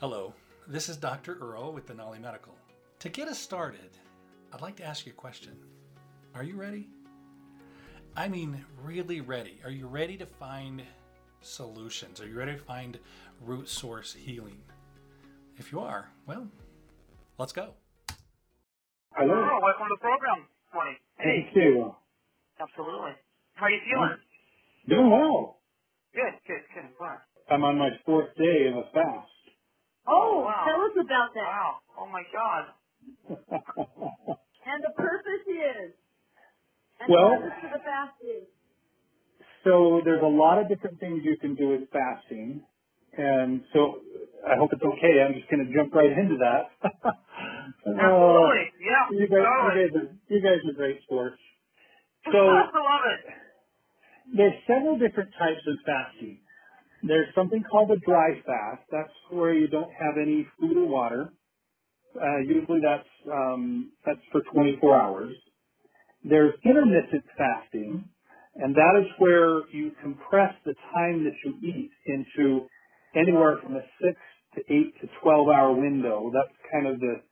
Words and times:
Hello, 0.00 0.32
this 0.66 0.88
is 0.88 0.96
Dr. 0.96 1.36
Earl 1.42 1.74
with 1.74 1.86
Denali 1.86 2.18
Medical. 2.18 2.56
To 3.00 3.10
get 3.10 3.28
us 3.28 3.38
started, 3.38 3.98
I'd 4.50 4.62
like 4.62 4.76
to 4.76 4.82
ask 4.82 5.04
you 5.04 5.12
a 5.12 5.14
question. 5.14 5.52
Are 6.34 6.42
you 6.42 6.56
ready? 6.56 6.88
I 8.16 8.26
mean, 8.26 8.64
really 8.82 9.20
ready. 9.20 9.60
Are 9.62 9.70
you 9.70 9.86
ready 9.86 10.16
to 10.16 10.24
find 10.24 10.82
solutions? 11.42 12.18
Are 12.18 12.26
you 12.26 12.34
ready 12.34 12.52
to 12.52 12.58
find 12.58 12.98
root 13.42 13.68
source 13.68 14.14
healing? 14.14 14.56
If 15.58 15.70
you 15.70 15.80
are, 15.80 16.08
well, 16.26 16.48
let's 17.36 17.52
go. 17.52 17.74
Hello. 19.12 19.34
Oh, 19.34 19.58
welcome 19.62 19.84
to 19.86 19.96
the 19.96 20.00
program, 20.00 20.46
Tony. 20.72 20.96
Thank 21.18 21.54
you. 21.54 21.94
Absolutely. 22.58 23.12
How 23.52 23.66
are 23.66 23.70
you 23.70 23.80
feeling? 23.84 24.16
Doing 24.88 25.10
well. 25.10 25.58
Good, 26.14 26.40
good, 26.46 26.62
good. 26.74 26.88
Wow. 26.98 27.18
I'm 27.50 27.64
on 27.64 27.76
my 27.76 27.90
fourth 28.06 28.34
day 28.38 28.68
of 28.70 28.78
a 28.78 28.84
fast. 28.94 29.28
Oh, 30.06 30.40
Wow. 30.44 30.64
tell 30.66 30.80
us 30.82 30.96
about 31.04 31.34
that. 31.34 31.44
Wow. 31.44 31.76
Oh 31.98 32.06
my 32.06 32.22
God. 32.32 32.64
And 34.66 34.84
the 34.84 34.92
purpose 34.96 35.46
is. 35.46 35.92
And 37.00 37.08
Well- 37.08 37.30
the 37.30 37.50
purpose 37.50 37.64
of 37.64 37.72
the 37.72 37.78
fast 37.84 38.14
is. 38.22 38.44
so 39.64 40.00
there's 40.04 40.22
a 40.22 40.26
lot 40.26 40.58
of 40.58 40.68
different 40.68 40.98
things 41.00 41.24
you 41.24 41.36
can 41.36 41.54
do 41.54 41.68
with 41.68 41.88
fasting. 41.90 42.64
And 43.16 43.64
so 43.72 44.00
I 44.46 44.56
hope 44.56 44.72
it's 44.72 44.82
okay. 44.82 45.22
I'm 45.22 45.34
just 45.34 45.48
going 45.50 45.66
to 45.66 45.72
jump 45.74 45.94
right 45.94 46.10
into 46.12 46.36
that. 46.38 46.70
Absolutely. 47.86 48.72
Yeah. 48.80 49.10
You, 49.10 49.26
guys, 49.28 49.44
totally. 49.44 49.82
you, 49.82 49.88
guys 49.90 49.96
are, 49.96 50.08
you 50.28 50.40
guys 50.40 50.58
are 50.68 50.72
great 50.76 51.02
sports. 51.02 51.36
So 52.32 52.36
I 52.38 52.60
love 52.68 53.04
it. 53.16 53.32
there's 54.36 54.52
several 54.66 54.98
different 54.98 55.30
types 55.38 55.64
of 55.66 55.76
fasting. 55.86 56.38
There's 57.02 57.28
something 57.34 57.62
called 57.70 57.90
a 57.90 57.98
dry 57.98 58.30
fast. 58.46 58.82
That's 58.90 59.12
where 59.30 59.54
you 59.54 59.68
don't 59.68 59.90
have 59.92 60.16
any 60.20 60.46
food 60.60 60.76
or 60.76 60.88
water. 60.88 61.32
Uh, 62.16 62.38
usually 62.40 62.80
that's 62.82 63.08
um, 63.32 63.92
that's 64.06 64.20
for 64.32 64.42
24 64.52 65.00
hours. 65.00 65.34
There's 66.24 66.54
intermittent 66.64 67.24
fasting, 67.38 68.04
and 68.56 68.74
that 68.74 69.00
is 69.00 69.06
where 69.18 69.62
you 69.72 69.92
compress 70.02 70.54
the 70.64 70.74
time 70.94 71.24
that 71.24 71.34
you 71.44 71.54
eat 71.62 71.90
into 72.06 72.66
anywhere 73.16 73.56
from 73.62 73.76
a 73.76 73.82
six 74.02 74.18
to 74.56 74.60
eight 74.72 74.94
to 75.00 75.08
12 75.22 75.48
hour 75.48 75.72
window. 75.72 76.30
That's 76.34 76.56
kind 76.72 76.86
of 76.88 77.00
the 77.00 77.22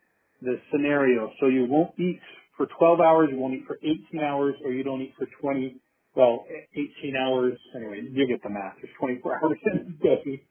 the 0.42 0.56
scenario. 0.72 1.30
So 1.40 1.48
you 1.48 1.66
won't 1.68 1.98
eat 1.98 2.20
for 2.56 2.66
12 2.78 3.00
hours, 3.00 3.28
you 3.32 3.38
won't 3.38 3.54
eat 3.54 3.64
for 3.66 3.78
18 3.82 4.20
hours, 4.22 4.54
or 4.64 4.72
you 4.72 4.84
don't 4.84 5.02
eat 5.02 5.14
for 5.18 5.26
20 5.40 5.80
well, 6.18 6.44
18 6.74 7.16
hours. 7.16 7.58
Anyway, 7.76 8.02
you 8.10 8.26
get 8.26 8.42
the 8.42 8.50
math. 8.50 8.74
There's 8.82 8.94
24 8.98 9.34
hours 9.44 9.58
in 9.72 9.78
a 9.78 10.04
day. 10.04 10.42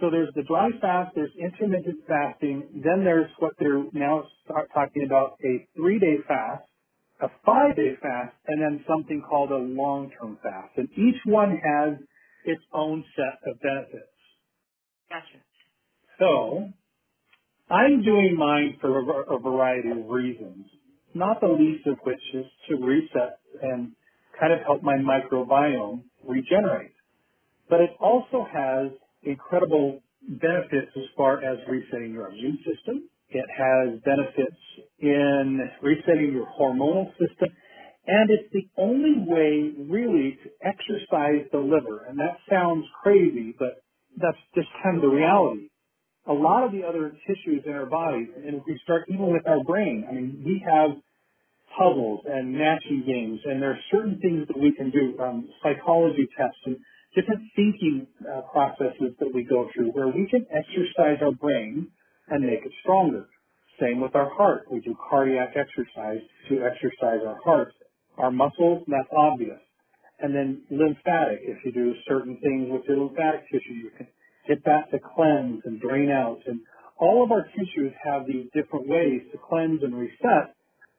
So 0.00 0.10
there's 0.10 0.32
the 0.34 0.44
dry 0.44 0.70
fast, 0.80 1.12
there's 1.14 1.32
intermittent 1.38 1.98
fasting, 2.08 2.82
then 2.82 3.04
there's 3.04 3.30
what 3.38 3.52
they're 3.58 3.84
now 3.92 4.24
start 4.44 4.70
talking 4.72 5.04
about 5.04 5.36
a 5.44 5.66
three-day 5.76 6.18
fast, 6.26 6.64
a 7.20 7.28
five-day 7.44 7.96
fast, 8.00 8.34
and 8.46 8.62
then 8.62 8.84
something 8.88 9.22
called 9.28 9.50
a 9.50 9.58
long-term 9.58 10.38
fast. 10.42 10.72
And 10.78 10.88
each 10.92 11.20
one 11.26 11.50
has 11.50 11.98
its 12.46 12.62
own 12.72 13.04
set 13.14 13.50
of 13.50 13.60
benefits. 13.60 14.16
Gotcha. 15.10 15.44
So 16.18 16.70
I'm 17.70 18.02
doing 18.02 18.36
mine 18.38 18.78
for 18.80 19.00
a, 19.00 19.36
a 19.36 19.38
variety 19.38 19.90
of 19.90 20.08
reasons, 20.08 20.66
not 21.14 21.40
the 21.42 21.48
least 21.48 21.86
of 21.86 21.98
which 22.04 22.22
is 22.32 22.46
to 22.68 22.76
reset 22.76 23.40
and 23.62 23.92
kind 24.40 24.52
of 24.52 24.60
help 24.66 24.82
my 24.82 24.96
microbiome 24.96 26.02
regenerate. 26.26 26.94
But 27.68 27.80
it 27.80 27.90
also 28.00 28.46
has 28.52 28.90
incredible 29.22 30.00
benefits 30.28 30.90
as 30.96 31.04
far 31.16 31.38
as 31.44 31.58
resetting 31.68 32.12
your 32.12 32.28
immune 32.28 32.58
system. 32.58 33.08
It 33.28 33.46
has 33.56 34.00
benefits 34.04 34.60
in 34.98 35.60
resetting 35.82 36.32
your 36.32 36.48
hormonal 36.58 37.10
system. 37.12 37.48
And 38.06 38.30
it's 38.30 38.52
the 38.52 38.66
only 38.76 39.22
way 39.24 39.72
really 39.78 40.38
to 40.42 40.50
exercise 40.66 41.46
the 41.52 41.58
liver. 41.58 42.06
And 42.08 42.18
that 42.18 42.38
sounds 42.50 42.84
crazy, 43.02 43.54
but 43.58 43.82
that's 44.16 44.38
just 44.54 44.68
kind 44.82 44.96
of 44.96 45.02
the 45.02 45.08
reality. 45.08 45.68
A 46.26 46.32
lot 46.32 46.64
of 46.64 46.72
the 46.72 46.82
other 46.82 47.12
tissues 47.26 47.62
in 47.66 47.72
our 47.72 47.86
bodies, 47.86 48.28
and 48.36 48.56
if 48.56 48.62
we 48.66 48.78
start 48.82 49.04
even 49.08 49.32
with 49.32 49.46
our 49.46 49.62
brain, 49.64 50.06
I 50.08 50.14
mean, 50.14 50.42
we 50.44 50.64
have 50.66 50.90
puzzles 51.76 52.20
and 52.26 52.52
matching 52.52 53.04
games, 53.06 53.40
and 53.44 53.62
there 53.62 53.70
are 53.70 53.84
certain 53.90 54.18
things 54.20 54.46
that 54.48 54.58
we 54.58 54.72
can 54.72 54.90
do, 54.90 55.18
um, 55.20 55.48
psychology 55.62 56.28
tests 56.36 56.58
and 56.66 56.76
different 57.14 57.42
thinking 57.56 58.06
uh, 58.22 58.42
processes 58.52 59.14
that 59.18 59.30
we 59.34 59.44
go 59.44 59.68
through 59.74 59.90
where 59.92 60.08
we 60.08 60.26
can 60.30 60.46
exercise 60.50 61.18
our 61.22 61.32
brain 61.32 61.88
and 62.28 62.44
make 62.44 62.64
it 62.64 62.72
stronger. 62.82 63.26
Same 63.80 64.00
with 64.00 64.14
our 64.14 64.30
heart. 64.34 64.66
We 64.70 64.80
do 64.80 64.94
cardiac 65.08 65.54
exercise 65.56 66.20
to 66.48 66.62
exercise 66.62 67.20
our 67.26 67.38
heart. 67.42 67.72
Our 68.18 68.30
muscles, 68.30 68.84
that's 68.86 69.08
obvious. 69.16 69.58
And 70.20 70.34
then 70.34 70.62
lymphatic, 70.70 71.40
if 71.42 71.64
you 71.64 71.72
do 71.72 71.94
certain 72.06 72.38
things 72.42 72.68
with 72.70 72.82
your 72.86 72.98
lymphatic 72.98 73.48
tissue, 73.50 73.72
you 73.72 73.90
can 73.96 74.06
get 74.46 74.62
that 74.64 74.90
to 74.90 74.98
cleanse 74.98 75.62
and 75.64 75.80
drain 75.80 76.10
out. 76.10 76.40
And 76.46 76.60
all 76.98 77.24
of 77.24 77.32
our 77.32 77.46
tissues 77.56 77.92
have 78.04 78.26
these 78.26 78.46
different 78.52 78.86
ways 78.86 79.22
to 79.32 79.38
cleanse 79.38 79.82
and 79.82 79.96
reset 79.96 80.54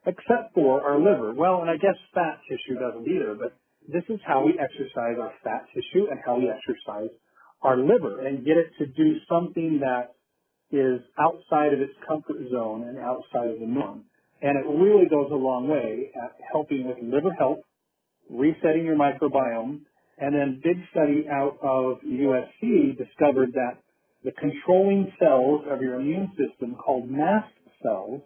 except 0.06 0.54
for 0.54 0.82
our 0.82 0.98
liver. 0.98 1.32
Well, 1.34 1.60
and 1.60 1.70
I 1.70 1.76
guess 1.76 1.96
fat 2.14 2.40
tissue 2.48 2.78
doesn't 2.78 3.06
either, 3.06 3.34
but 3.38 3.56
this 3.88 4.04
is 4.08 4.20
how 4.26 4.44
we 4.44 4.58
exercise 4.58 5.16
our 5.20 5.32
fat 5.42 5.66
tissue 5.74 6.06
and 6.10 6.20
how 6.24 6.38
we 6.38 6.50
exercise 6.50 7.10
our 7.62 7.76
liver 7.76 8.26
and 8.26 8.44
get 8.44 8.56
it 8.56 8.70
to 8.78 8.86
do 8.86 9.16
something 9.28 9.80
that 9.80 10.14
is 10.70 11.00
outside 11.18 11.72
of 11.72 11.80
its 11.80 11.92
comfort 12.06 12.38
zone 12.50 12.88
and 12.88 12.98
outside 12.98 13.50
of 13.50 13.60
the 13.60 13.66
norm. 13.66 14.04
And 14.40 14.58
it 14.58 14.68
really 14.68 15.08
goes 15.08 15.30
a 15.30 15.36
long 15.36 15.68
way 15.68 16.10
at 16.16 16.32
helping 16.50 16.88
with 16.88 16.96
liver 17.02 17.32
health, 17.38 17.60
resetting 18.28 18.84
your 18.84 18.96
microbiome, 18.96 19.80
and 20.18 20.34
then 20.34 20.60
big 20.62 20.78
study 20.90 21.26
out 21.30 21.58
of 21.62 21.98
USC 22.02 22.96
discovered 22.96 23.52
that 23.52 23.78
the 24.24 24.32
controlling 24.32 25.12
cells 25.18 25.62
of 25.70 25.80
your 25.80 26.00
immune 26.00 26.32
system 26.36 26.74
called 26.74 27.10
mast 27.10 27.52
cells 27.82 28.22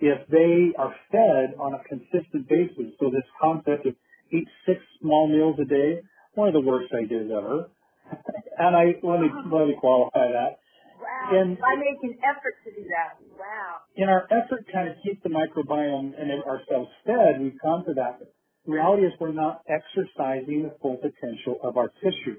if 0.00 0.26
they 0.28 0.72
are 0.78 0.94
fed 1.12 1.54
on 1.60 1.74
a 1.74 1.82
consistent 1.84 2.48
basis. 2.48 2.96
So 2.98 3.10
this 3.10 3.26
concept 3.40 3.86
of 3.86 3.94
eat 4.32 4.48
six 4.66 4.80
small 5.00 5.28
meals 5.28 5.56
a 5.60 5.64
day, 5.64 6.00
one 6.34 6.48
of 6.48 6.54
the 6.54 6.60
worst 6.60 6.92
ideas 6.94 7.30
ever. 7.30 7.68
and 8.58 8.76
I 8.76 8.96
let 9.02 9.20
me 9.20 9.28
let 9.52 9.68
me 9.68 9.76
qualify 9.78 10.32
that. 10.32 10.58
Wow. 10.98 11.40
And- 11.40 11.58
I 11.62 11.76
make 11.76 12.00
an 12.02 12.18
effort 12.24 12.56
to 12.64 12.70
do 12.72 12.88
that. 12.88 13.20
Wow. 13.38 13.84
In 13.96 14.08
our 14.08 14.24
effort 14.30 14.66
to 14.66 14.72
kind 14.72 14.88
of 14.88 14.96
keep 15.02 15.22
the 15.22 15.28
microbiome 15.28 16.12
and 16.18 16.30
ourselves 16.44 16.90
fed, 17.06 17.40
we've 17.40 17.60
gone 17.60 17.84
to 17.86 17.94
that. 17.94 18.20
The 18.66 18.72
reality 18.72 19.06
is 19.06 19.12
we're 19.20 19.32
not 19.32 19.62
exercising 19.68 20.64
the 20.64 20.74
full 20.82 20.96
potential 20.96 21.58
of 21.62 21.76
our 21.76 21.88
tissue. 22.02 22.36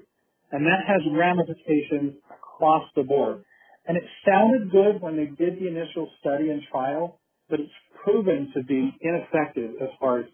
And 0.52 0.66
that 0.66 0.84
has 0.86 1.00
ramifications 1.10 2.14
across 2.30 2.84
the 2.94 3.02
board. 3.02 3.44
And 3.86 3.96
it 3.96 4.04
sounded 4.24 4.70
good 4.70 5.00
when 5.00 5.16
they 5.16 5.26
did 5.26 5.58
the 5.58 5.66
initial 5.66 6.08
study 6.20 6.50
and 6.50 6.62
trial, 6.70 7.18
but 7.52 7.60
it's 7.60 7.70
proven 8.02 8.50
to 8.56 8.62
be 8.64 8.96
ineffective 9.02 9.72
as 9.82 9.90
far 10.00 10.20
as 10.20 10.24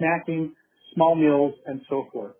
snacking, 0.00 0.52
small 0.94 1.16
meals, 1.16 1.52
and 1.66 1.80
so 1.90 2.06
forth. 2.12 2.36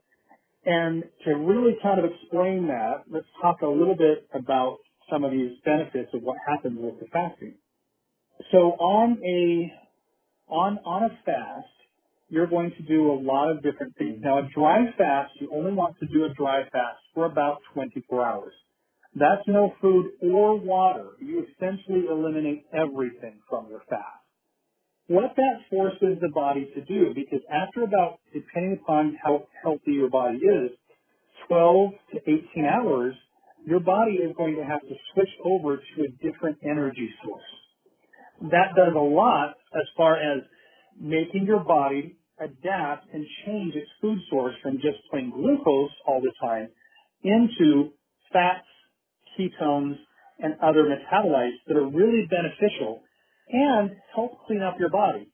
And 0.65 1.03
to 1.25 1.35
really 1.35 1.77
kind 1.83 1.99
of 1.99 2.09
explain 2.09 2.69
that, 2.69 3.03
let's 3.11 3.27
talk 3.43 3.63
a 3.63 3.67
little 3.67 3.97
bit 3.97 4.29
about 4.33 4.79
some 5.11 5.25
of 5.25 5.33
these 5.33 5.51
benefits 5.65 6.11
of 6.15 6.23
what 6.23 6.37
happens 6.47 6.79
with 6.81 7.01
the 7.01 7.07
fasting. 7.13 7.55
So 8.53 8.59
on 8.79 9.19
a 9.27 9.73
on 10.49 10.79
on 10.87 11.11
a 11.11 11.19
fast, 11.27 11.67
you're 12.29 12.47
going 12.47 12.71
to 12.77 12.83
do 12.85 13.11
a 13.11 13.19
lot 13.21 13.51
of 13.51 13.61
different 13.61 13.97
things. 13.99 14.21
Mm-hmm. 14.21 14.25
Now, 14.25 14.39
a 14.39 14.49
dry 14.55 14.85
fast, 14.97 15.33
you 15.41 15.51
only 15.53 15.73
want 15.73 15.99
to 15.99 16.07
do 16.07 16.27
a 16.27 16.35
dry 16.35 16.63
fast 16.71 17.01
for 17.13 17.25
about 17.25 17.59
24 17.75 18.25
hours. 18.25 18.53
That's 19.17 19.43
no 19.49 19.75
food 19.81 20.13
or 20.23 20.61
water. 20.61 21.09
You 21.19 21.45
essentially 21.45 22.05
eliminate 22.09 22.67
everything 22.73 23.41
from 23.49 23.67
your 23.69 23.83
fast 23.91 24.18
what 25.09 25.35
that 25.37 25.61
forces 25.71 26.19
the 26.21 26.29
body 26.29 26.71
to 26.75 26.81
do, 26.83 27.13
because 27.15 27.41
after 27.51 27.83
about, 27.83 28.21
depending 28.33 28.79
upon 28.83 29.17
how 29.23 29.47
healthy 29.63 29.93
your 29.93 30.11
body 30.11 30.39
is, 30.39 30.71
12 31.49 31.91
to 32.13 32.19
18 32.31 32.65
hours, 32.67 33.15
your 33.67 33.81
body 33.81 34.13
is 34.13 34.37
going 34.37 34.57
to 34.57 34.65
have 34.65 34.81
to 34.83 34.95
switch 35.13 35.31
over 35.45 35.77
to 35.77 36.03
a 36.05 36.09
different 36.23 36.59
energy 36.63 37.11
source. 37.25 37.43
That 38.51 38.77
does 38.77 38.95
a 38.95 38.99
lot 38.99 39.55
as 39.75 39.87
far 39.97 40.17
as 40.17 40.43
making 41.01 41.47
your 41.47 41.65
body 41.65 42.17
adapt 42.39 43.13
and 43.13 43.27
change 43.47 43.75
its 43.75 43.91
food 44.01 44.19
source 44.31 44.55
from 44.63 44.75
just 44.75 44.99
plain 45.11 45.31
glucose 45.31 45.91
all 46.07 46.21
the 46.21 46.33
time 46.41 46.69
into 47.25 47.91
fats, 48.33 48.67
ketones, 49.39 49.97
and 50.39 50.55
other 50.63 50.85
metabolites 50.85 51.59
that 51.67 51.77
are 51.77 51.89
really 51.89 52.29
beneficial 52.31 53.03
and 53.51 53.97
help 54.15 54.47
clean 54.47 54.63
up 54.63 54.79
your 54.79 54.91
body. 54.91 55.29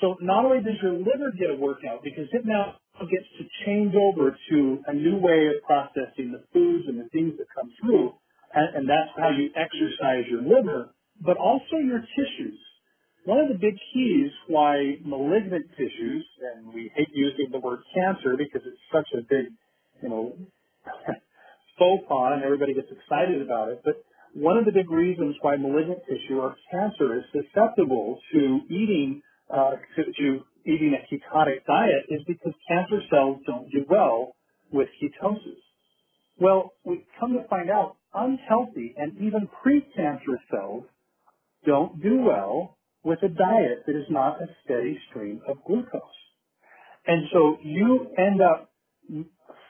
So 0.00 0.16
not 0.20 0.44
only 0.44 0.62
does 0.62 0.76
your 0.82 0.92
liver 0.92 1.32
get 1.38 1.50
a 1.50 1.56
workout 1.56 2.02
because 2.04 2.28
it 2.32 2.44
now 2.44 2.76
gets 3.00 3.26
to 3.38 3.44
change 3.64 3.94
over 3.94 4.36
to 4.50 4.78
a 4.86 4.92
new 4.94 5.16
way 5.16 5.48
of 5.48 5.62
processing 5.64 6.32
the 6.32 6.44
foods 6.52 6.84
and 6.88 6.98
the 7.00 7.08
things 7.10 7.34
that 7.38 7.46
come 7.54 7.72
through, 7.80 8.12
and, 8.54 8.76
and 8.76 8.88
that's 8.88 9.12
how 9.16 9.30
you 9.30 9.50
exercise 9.56 10.24
your 10.30 10.42
liver, 10.42 10.90
but 11.20 11.36
also 11.36 11.76
your 11.82 12.00
tissues. 12.16 12.58
One 13.24 13.40
of 13.40 13.48
the 13.48 13.58
big 13.58 13.74
keys 13.92 14.30
why 14.48 14.98
malignant 15.04 15.66
tissues, 15.76 16.24
and 16.54 16.72
we 16.72 16.92
hate 16.94 17.08
using 17.12 17.48
the 17.50 17.58
word 17.58 17.80
cancer 17.94 18.36
because 18.36 18.62
it's 18.66 18.84
such 18.92 19.08
a 19.18 19.22
big, 19.22 19.46
you 20.02 20.08
know, 20.08 20.36
faux 21.78 22.04
pas 22.08 22.32
and 22.34 22.44
everybody 22.44 22.74
gets 22.74 22.88
excited 22.92 23.42
about 23.42 23.70
it, 23.70 23.80
but 23.84 24.04
one 24.36 24.58
of 24.58 24.66
the 24.66 24.72
big 24.72 24.90
reasons 24.90 25.34
why 25.40 25.56
malignant 25.56 26.00
tissue 26.06 26.38
or 26.38 26.56
cancer 26.70 27.16
is 27.16 27.24
susceptible 27.32 28.20
to 28.32 28.60
eating 28.68 29.22
uh, 29.50 29.72
to, 29.96 30.04
to 30.04 30.40
eating 30.66 30.94
a 30.94 31.14
ketotic 31.14 31.64
diet 31.66 32.04
is 32.10 32.20
because 32.26 32.52
cancer 32.68 33.00
cells 33.10 33.38
don't 33.46 33.70
do 33.70 33.84
well 33.88 34.34
with 34.70 34.88
ketosis. 35.02 35.62
Well, 36.38 36.72
we've 36.84 37.04
come 37.18 37.32
to 37.32 37.48
find 37.48 37.70
out 37.70 37.96
unhealthy 38.12 38.94
and 38.98 39.16
even 39.16 39.48
precancerous 39.64 40.42
cells 40.50 40.84
don't 41.64 42.02
do 42.02 42.20
well 42.20 42.76
with 43.04 43.22
a 43.22 43.28
diet 43.28 43.84
that 43.86 43.96
is 43.96 44.06
not 44.10 44.42
a 44.42 44.46
steady 44.64 44.98
stream 45.08 45.40
of 45.48 45.56
glucose. 45.66 46.02
And 47.06 47.22
so 47.32 47.56
you 47.62 48.08
end 48.18 48.42
up 48.42 48.70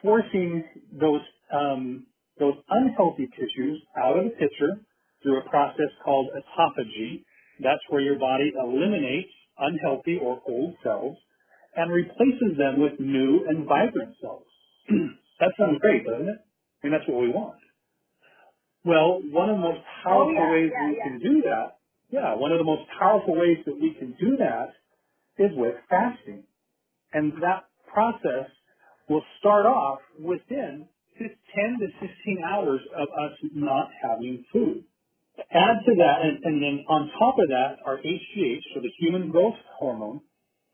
forcing 0.03 0.65
those 0.93 1.21
um, 1.53 2.07
those 2.39 2.55
unhealthy 2.69 3.29
tissues 3.37 3.83
out 3.97 4.19
of 4.19 4.25
the 4.25 4.31
picture 4.31 4.81
through 5.23 5.39
a 5.41 5.49
process 5.49 5.91
called 6.05 6.29
autophagy. 6.37 7.25
That's 7.61 7.81
where 7.89 8.01
your 8.03 8.19
body 8.19 8.53
eliminates 8.59 9.31
unhealthy 9.59 10.19
or 10.21 10.41
old 10.47 10.75
cells 10.83 11.17
and 11.77 11.93
replaces 11.93 12.57
them 12.59 12.81
with 12.81 12.99
new 13.01 13.45
and 13.49 13.67
vibrant 13.67 14.15
cells. 14.21 14.47
that 15.41 15.53
sounds 15.59 15.79
great, 15.81 16.05
doesn't 16.05 16.29
it? 16.29 16.39
I 16.83 16.87
mean, 16.87 16.93
that's 16.93 17.09
what 17.09 17.21
we 17.21 17.29
want. 17.29 17.57
Well, 18.85 19.21
one 19.31 19.51
of 19.51 19.57
the 19.57 19.63
most 19.63 19.81
powerful 20.05 20.37
Oh, 20.39 20.47
yeah, 20.47 20.53
ways 20.53 20.71
yeah, 20.73 20.89
we 20.89 20.97
yeah. 20.97 21.05
can 21.05 21.19
do 21.19 21.43
that, 21.43 21.77
yeah, 22.11 22.35
one 22.37 22.53
of 22.53 22.59
the 22.59 22.65
most 22.65 22.83
powerful 22.99 23.35
ways 23.35 23.59
that 23.67 23.75
we 23.75 23.95
can 23.99 24.15
do 24.21 24.37
that 24.39 24.71
is 25.39 25.51
with 25.57 25.75
fasting. 25.91 26.45
And 27.13 27.33
that 27.43 27.65
process 27.93 28.49
will 29.09 29.23
start 29.39 29.67
off 29.67 29.99
within 30.21 30.87
10 31.19 31.29
to 31.81 31.87
15 32.01 32.45
hours 32.45 32.81
of 32.97 33.09
us 33.09 33.39
not 33.55 33.89
having 34.03 34.45
food. 34.53 34.85
Add 35.39 35.85
to 35.85 35.95
that, 35.97 36.17
and, 36.23 36.45
and 36.45 36.63
then 36.63 36.85
on 36.89 37.11
top 37.19 37.37
of 37.39 37.49
that, 37.49 37.77
our 37.85 37.99
HGH, 37.99 38.63
so 38.75 38.81
the 38.81 38.91
human 38.99 39.31
growth 39.31 39.55
hormone, 39.79 40.21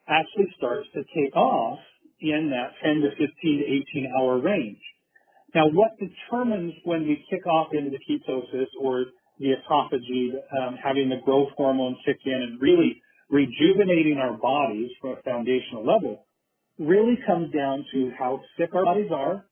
actually 0.09 0.53
starts 0.57 0.89
to 0.95 1.03
take 1.15 1.35
off 1.37 1.79
in 2.21 2.51
that 2.51 2.75
10 2.85 3.03
to 3.03 3.11
15 3.11 3.27
to 3.27 3.65
18 3.99 4.13
hour 4.19 4.39
range. 4.41 4.79
Now, 5.55 5.69
what 5.69 5.91
determines 5.99 6.75
when 6.85 7.03
we 7.03 7.25
kick 7.29 7.47
off 7.47 7.69
into 7.73 7.91
the 7.91 7.99
ketosis 7.99 8.69
or 8.81 9.07
the 9.39 9.55
autophagy, 9.59 10.31
um, 10.61 10.77
having 10.83 11.09
the 11.09 11.21
growth 11.25 11.51
hormone 11.57 11.97
kick 12.07 12.19
in 12.25 12.33
and 12.33 12.61
really 12.61 13.03
rejuvenating 13.31 14.19
our 14.19 14.37
bodies 14.37 14.91
from 15.01 15.11
a 15.11 15.23
foundational 15.23 15.85
level, 15.85 16.27
really 16.79 17.19
comes 17.27 17.53
down 17.53 17.85
to 17.93 18.13
how 18.19 18.41
sick 18.57 18.71
our 18.75 18.85
bodies 18.85 19.11
are 19.13 19.45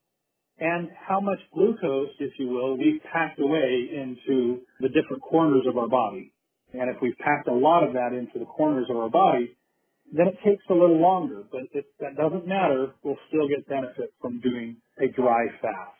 and 0.61 0.91
how 1.09 1.21
much 1.21 1.39
glucose, 1.55 2.11
if 2.19 2.33
you 2.39 2.49
will, 2.49 2.77
we've 2.77 3.03
packed 3.13 3.41
away 3.41 3.89
into 3.93 4.61
the 4.81 4.89
different 4.89 5.23
corners 5.23 5.65
of 5.67 5.79
our 5.79 5.89
body. 5.89 6.33
And 6.73 6.89
if 6.91 6.97
we've 7.03 7.17
packed 7.19 7.49
a 7.49 7.55
lot 7.55 7.83
of 7.83 7.95
that 7.95 8.13
into 8.13 8.39
the 8.39 8.45
corners 8.45 8.87
of 8.91 8.97
our 8.97 9.09
body, 9.09 9.57
then 10.13 10.29
it 10.29 10.39
takes 10.45 10.63
a 10.69 10.75
little 10.75 11.01
longer, 11.01 11.45
but 11.51 11.63
if 11.73 11.85
that 12.01 12.17
doesn't 12.17 12.47
matter. 12.47 12.93
We'll 13.03 13.19
still 13.29 13.49
get 13.49 13.67
benefit 13.69 14.13
from 14.21 14.41
doing 14.41 14.77
a 14.99 15.09
dry 15.09 15.47
fast. 15.63 15.97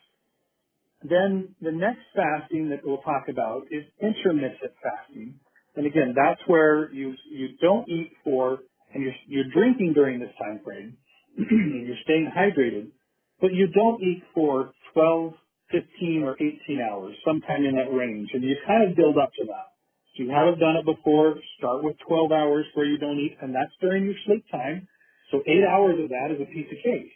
Then 1.03 1.55
the 1.61 1.71
next 1.71 2.01
fasting 2.15 2.69
that 2.69 2.81
we'll 2.83 3.01
talk 3.01 3.27
about 3.29 3.63
is 3.71 3.83
intermittent 4.01 4.73
fasting. 4.83 5.39
And 5.75 5.87
again, 5.87 6.13
that's 6.15 6.41
where 6.45 6.91
you 6.91 7.15
you 7.29 7.49
don't 7.61 7.87
eat 7.89 8.11
for 8.23 8.59
and 8.93 9.01
you're 9.01 9.13
you're 9.27 9.51
drinking 9.53 9.93
during 9.93 10.19
this 10.19 10.31
time 10.39 10.59
frame. 10.63 10.97
and 11.37 11.87
you're 11.87 12.03
staying 12.03 12.29
hydrated, 12.35 12.91
but 13.41 13.53
you 13.53 13.67
don't 13.67 14.01
eat 14.01 14.23
for 14.35 14.71
12, 14.93 15.33
15, 15.71 16.23
or 16.23 16.35
18 16.35 16.81
hours, 16.81 17.15
sometime 17.25 17.65
in 17.65 17.75
that 17.75 17.91
range. 17.91 18.29
And 18.33 18.43
you 18.43 18.55
kind 18.67 18.89
of 18.89 18.95
build 18.95 19.17
up 19.17 19.31
to 19.39 19.45
that. 19.47 19.73
If 20.13 20.19
you 20.19 20.29
haven't 20.31 20.59
done 20.59 20.77
it 20.77 20.85
before, 20.85 21.35
start 21.57 21.83
with 21.83 21.97
12 22.07 22.31
hours 22.31 22.65
where 22.75 22.85
you 22.85 22.97
don't 22.99 23.19
eat, 23.19 23.37
and 23.41 23.55
that's 23.55 23.73
during 23.81 24.05
your 24.05 24.15
sleep 24.25 24.45
time. 24.51 24.87
So 25.31 25.41
eight 25.47 25.65
hours 25.65 25.97
of 26.03 26.09
that 26.09 26.35
is 26.35 26.41
a 26.41 26.51
piece 26.53 26.67
of 26.71 26.77
cake. 26.83 27.11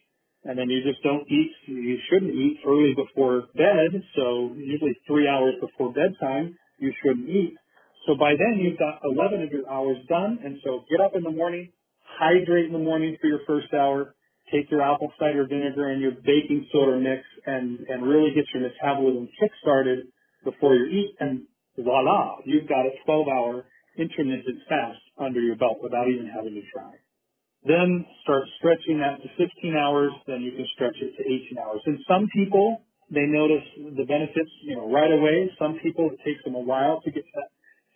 And 0.45 0.57
then 0.57 0.69
you 0.69 0.83
just 0.83 1.03
don't 1.03 1.27
eat, 1.29 1.51
you 1.67 1.97
shouldn't 2.09 2.33
eat 2.33 2.59
early 2.65 2.95
before 2.95 3.45
bed, 3.55 4.01
so 4.15 4.53
usually 4.55 4.95
three 5.07 5.27
hours 5.27 5.55
before 5.61 5.93
bedtime, 5.93 6.57
you 6.79 6.93
shouldn't 7.03 7.29
eat. 7.29 7.55
So 8.07 8.15
by 8.15 8.33
then 8.37 8.59
you've 8.59 8.79
got 8.79 9.01
11 9.03 9.43
of 9.43 9.51
your 9.51 9.69
hours 9.69 9.97
done, 10.09 10.39
and 10.43 10.57
so 10.63 10.85
get 10.89 11.01
up 11.01 11.15
in 11.15 11.23
the 11.23 11.31
morning, 11.31 11.71
hydrate 12.19 12.67
in 12.67 12.73
the 12.73 12.79
morning 12.79 13.17
for 13.21 13.27
your 13.27 13.41
first 13.47 13.73
hour, 13.73 14.14
take 14.51 14.69
your 14.71 14.81
apple 14.81 15.11
cider 15.19 15.45
vinegar 15.47 15.89
and 15.89 16.01
your 16.01 16.11
baking 16.11 16.67
soda 16.71 16.97
mix 16.97 17.23
and, 17.45 17.79
and 17.89 18.03
really 18.03 18.33
get 18.33 18.45
your 18.53 18.63
metabolism 18.63 19.29
kick-started 19.39 20.07
before 20.43 20.75
you 20.75 20.85
eat, 20.85 21.15
and 21.19 21.43
voila, 21.77 22.37
you've 22.45 22.69
got 22.69 22.85
a 22.85 22.91
12-hour 23.07 23.65
intermittent 23.97 24.59
fast 24.69 24.99
under 25.17 25.41
your 25.41 25.55
belt 25.55 25.77
without 25.81 26.07
even 26.07 26.27
having 26.27 26.53
to 26.53 26.61
try. 26.71 26.91
Then 27.65 28.05
start 28.21 28.43
stretching 28.59 28.99
that 28.99 29.17
to 29.23 29.27
15 29.41 29.75
hours, 29.75 30.11
then 30.27 30.41
you 30.41 30.51
can 30.51 30.67
stretch 30.75 30.95
it 31.01 31.17
to 31.17 31.23
18 31.25 31.57
hours. 31.57 31.81
And 31.85 31.97
some 32.07 32.29
people, 32.29 32.85
they 33.09 33.25
notice 33.25 33.65
the 33.75 34.05
benefits, 34.05 34.51
you 34.63 34.75
know, 34.75 34.91
right 34.91 35.11
away. 35.11 35.49
Some 35.57 35.79
people, 35.81 36.11
it 36.13 36.19
takes 36.23 36.43
them 36.43 36.53
a 36.53 36.61
while 36.61 37.01
to 37.01 37.11
get 37.11 37.25
to 37.25 37.33
that 37.41 37.49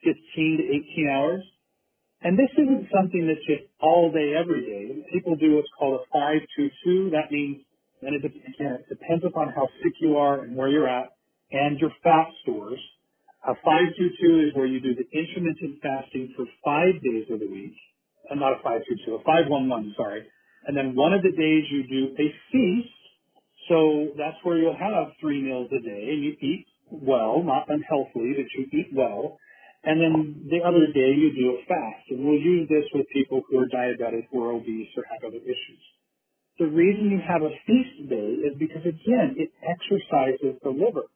15 0.04 0.57
to 0.57 0.63
18 1.06 1.10
hours. 1.10 1.44
And 2.21 2.38
this 2.38 2.51
isn't 2.57 2.92
something 2.92 3.27
that's 3.27 3.45
just 3.48 3.63
all 3.80 4.12
day, 4.12 4.36
every 4.36 4.62
day. 4.62 5.07
People 5.13 5.36
do 5.36 5.56
what's 5.56 5.71
called 5.77 6.01
a 6.04 6.18
5-2-2. 6.18 7.12
That 7.12 7.31
means, 7.31 7.63
and 8.01 8.16
it, 8.16 8.25
again, 8.25 8.83
it 8.83 8.89
depends 8.89 9.24
upon 9.24 9.54
how 9.56 9.68
sick 9.81 9.94
you 10.01 10.18
are 10.18 10.44
and 10.44 10.56
where 10.56 10.68
you're 10.68 10.88
at 10.88 11.16
and 11.51 11.80
your 11.80 11.92
fat 12.04 12.27
stores. 12.44 12.80
A 13.48 13.54
5-2-2 13.66 14.50
is 14.50 14.54
where 14.54 14.66
you 14.66 14.81
do 14.81 14.95
the 14.95 15.07
intermittent 15.18 15.80
fasting 15.81 16.33
for 16.36 16.45
five 16.63 17.01
days 17.01 17.25
of 17.31 17.39
the 17.39 17.48
week. 17.48 17.75
Uh, 18.30 18.36
not 18.36 18.51
a 18.51 18.63
5-2-2, 18.68 19.15
a 19.15 19.24
5-1-1, 19.24 19.95
sorry. 19.95 20.27
And 20.68 20.75
then 20.75 20.95
one 20.95 21.13
of 21.13 21.24
the 21.24 21.31
days 21.31 21.63
you 21.72 21.88
do 21.88 22.15
a 22.19 22.27
feast. 22.51 22.89
So 23.69 24.10
that's 24.18 24.36
where 24.44 24.57
you'll 24.57 24.75
have 24.75 25.13
three 25.22 25.42
meals 25.42 25.69
a 25.72 25.81
day 25.81 26.10
and 26.12 26.24
you 26.24 26.36
eat 26.42 26.65
well, 26.92 27.44
not 27.44 27.69
unhealthily, 27.69 28.33
but 28.36 28.45
you 28.57 28.68
eat 28.74 28.89
well. 28.94 29.38
And 29.83 30.01
then 30.01 30.48
the 30.50 30.59
other 30.59 30.91
day 30.91 31.15
you 31.15 31.31
do 31.33 31.55
a 31.55 31.65
fast. 31.65 32.12
And 32.12 32.25
we'll 32.25 32.39
use 32.39 32.67
this 32.67 32.83
with 32.93 33.07
people 33.13 33.41
who 33.50 33.59
are 33.59 33.67
diabetic 33.67 34.27
or 34.31 34.51
obese 34.51 34.89
or 34.98 35.03
have 35.09 35.24
other 35.24 35.39
issues. 35.39 35.83
The 36.59 36.67
reason 36.67 37.09
you 37.09 37.21
have 37.24 37.41
a 37.41 37.55
feast 37.65 38.09
day 38.09 38.43
is 38.43 38.53
because 38.59 38.83
again, 38.83 39.39
it 39.39 39.51
exercises 39.63 40.59
the 40.62 40.69
liver. 40.69 41.07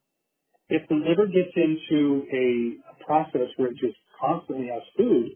If 0.69 0.87
the 0.87 0.95
liver 0.95 1.27
gets 1.27 1.51
into 1.55 2.23
a, 2.31 2.79
process 3.03 3.51
where 3.57 3.67
it 3.67 3.75
just 3.75 3.99
constantly 4.15 4.71
has 4.71 4.81
food, 4.95 5.35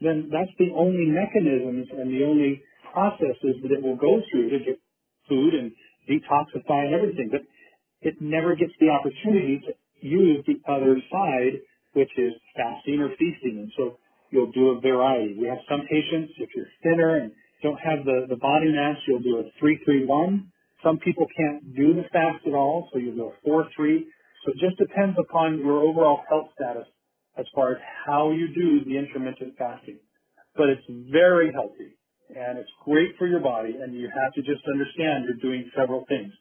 then 0.00 0.30
that's 0.30 0.54
the 0.58 0.70
only 0.78 1.10
mechanisms 1.10 1.88
and 1.90 2.06
the 2.06 2.24
only 2.24 2.62
processes 2.92 3.58
that 3.62 3.72
it 3.72 3.82
will 3.82 3.96
go 3.96 4.22
through 4.30 4.50
to 4.50 4.58
get 4.64 4.78
food 5.28 5.54
and 5.54 5.72
detoxify 6.08 6.86
and 6.86 6.94
everything. 6.94 7.28
But 7.32 7.42
it 8.00 8.14
never 8.20 8.54
gets 8.54 8.72
the 8.78 8.90
opportunity 8.90 9.60
to 9.66 9.74
use 10.06 10.44
the 10.46 10.62
other 10.70 10.96
side, 11.10 11.60
which 11.92 12.10
is 12.16 12.32
fasting 12.56 13.00
or 13.00 13.10
feasting. 13.18 13.66
And 13.66 13.72
so 13.76 13.98
you'll 14.30 14.52
do 14.52 14.70
a 14.70 14.80
variety. 14.80 15.36
We 15.38 15.46
have 15.48 15.62
some 15.68 15.82
patients, 15.90 16.32
if 16.38 16.50
you're 16.54 16.70
thinner 16.82 17.16
and 17.16 17.32
don't 17.62 17.80
have 17.80 18.04
the, 18.04 18.26
the 18.28 18.36
body 18.36 18.72
mass, 18.72 18.96
you'll 19.06 19.20
do 19.20 19.42
a 19.42 19.44
3-3-1. 19.62 20.46
Some 20.82 20.98
people 20.98 21.26
can't 21.36 21.74
do 21.74 21.94
the 21.94 22.08
fast 22.12 22.46
at 22.46 22.54
all, 22.54 22.88
so 22.92 22.98
you'll 22.98 23.16
do 23.16 23.32
a 23.32 23.48
4-3. 23.48 23.66
So 24.44 24.52
it 24.52 24.58
just 24.58 24.78
depends 24.78 25.16
upon 25.18 25.58
your 25.58 25.80
overall 25.80 26.22
health 26.28 26.48
status 26.54 26.86
as 27.38 27.46
far 27.54 27.72
as 27.72 27.78
how 28.06 28.30
you 28.30 28.48
do 28.54 28.84
the 28.84 28.96
intermittent 28.96 29.54
fasting. 29.58 29.98
But 30.56 30.70
it's 30.70 30.86
very 31.12 31.52
healthy 31.52 31.96
and 32.30 32.58
it's 32.58 32.70
great 32.84 33.16
for 33.18 33.26
your 33.26 33.40
body 33.40 33.76
and 33.80 33.94
you 33.94 34.08
have 34.08 34.32
to 34.34 34.40
just 34.40 34.62
understand 34.72 35.24
you're 35.24 35.42
doing 35.42 35.70
several 35.76 36.04
things. 36.08 36.32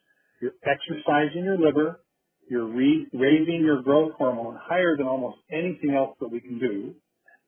You're 0.42 0.56
exercising 0.64 1.44
your 1.44 1.58
liver, 1.58 2.00
you're 2.50 2.68
re- 2.68 3.08
raising 3.14 3.62
your 3.64 3.82
growth 3.84 4.14
hormone 4.18 4.58
higher 4.62 4.98
than 4.98 5.08
almost 5.08 5.38
anything 5.52 5.96
else 5.96 6.18
that 6.20 6.30
we 6.32 6.40
can 6.40 6.60
do. 6.60 6.96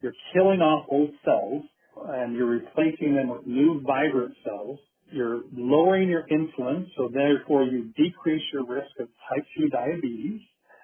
You're 0.01 0.13
killing 0.34 0.62
off 0.62 0.86
old 0.89 1.10
cells 1.25 1.63
and 2.08 2.36
you're 2.36 2.48
replacing 2.48 3.15
them 3.15 3.29
with 3.29 3.46
new 3.46 3.81
vibrant 3.86 4.36
cells. 4.46 4.79
You're 5.12 5.41
lowering 5.53 6.08
your 6.10 6.24
insulin, 6.31 6.86
so 6.96 7.10
therefore 7.13 7.63
you 7.63 7.91
decrease 7.98 8.43
your 8.53 8.65
risk 8.65 8.91
of 9.00 9.10
type 9.29 9.46
2 9.58 9.70
diabetes. 9.70 10.39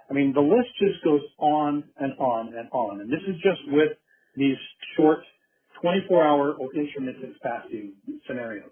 I 0.10 0.14
mean, 0.14 0.34
the 0.34 0.42
list 0.42 0.70
just 0.80 1.04
goes 1.04 1.22
on 1.40 1.84
and 1.98 2.14
on 2.20 2.54
and 2.56 2.70
on. 2.72 3.02
And 3.02 3.10
this 3.10 3.22
is 3.28 3.36
just 3.36 3.62
with 3.68 3.94
these 4.36 4.58
short 4.98 5.20
24 5.82 6.24
hour 6.24 6.54
or 6.54 6.74
intermittent 6.74 7.36
fasting 7.42 7.94
scenarios. 8.28 8.72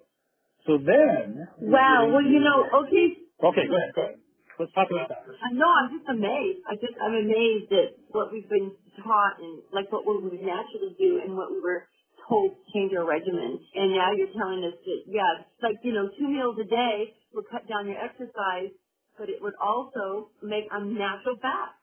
So 0.65 0.77
then. 0.77 1.47
Wow. 1.59 2.09
Well, 2.11 2.23
you 2.23 2.39
know, 2.39 2.65
okay. 2.85 3.21
Okay, 3.43 3.67
go 3.67 3.77
ahead, 3.77 3.93
go 3.95 4.01
ahead. 4.03 4.15
Let's 4.59 4.71
talk 4.71 4.87
about 4.87 5.09
that. 5.11 5.27
Uh, 5.27 5.51
no, 5.51 5.67
I'm 5.67 5.91
just 5.91 6.07
amazed. 6.07 6.63
I 6.63 6.79
just 6.79 6.95
I'm 7.03 7.15
amazed 7.15 7.67
at 7.75 7.99
what 8.15 8.31
we've 8.31 8.47
been 8.47 8.71
taught 9.03 9.35
and 9.43 9.59
like 9.75 9.91
what 9.91 10.07
we 10.07 10.15
would 10.15 10.39
naturally 10.39 10.95
do 10.95 11.19
and 11.23 11.35
what 11.35 11.51
we 11.51 11.59
were 11.59 11.83
told 12.29 12.55
to 12.55 12.61
change 12.71 12.95
our 12.95 13.03
regimen. 13.03 13.59
And 13.75 13.91
now 13.91 14.15
you're 14.15 14.31
telling 14.31 14.63
us 14.63 14.79
that 14.79 14.99
yeah, 15.11 15.43
it's 15.43 15.59
like 15.59 15.75
you 15.83 15.91
know 15.91 16.07
two 16.15 16.31
meals 16.31 16.55
a 16.55 16.67
day 16.67 17.11
would 17.35 17.45
cut 17.51 17.67
down 17.67 17.91
your 17.91 17.99
exercise, 17.99 18.71
but 19.19 19.27
it 19.27 19.43
would 19.43 19.59
also 19.59 20.31
make 20.39 20.71
a 20.71 20.79
natural 20.79 21.35
fast 21.43 21.75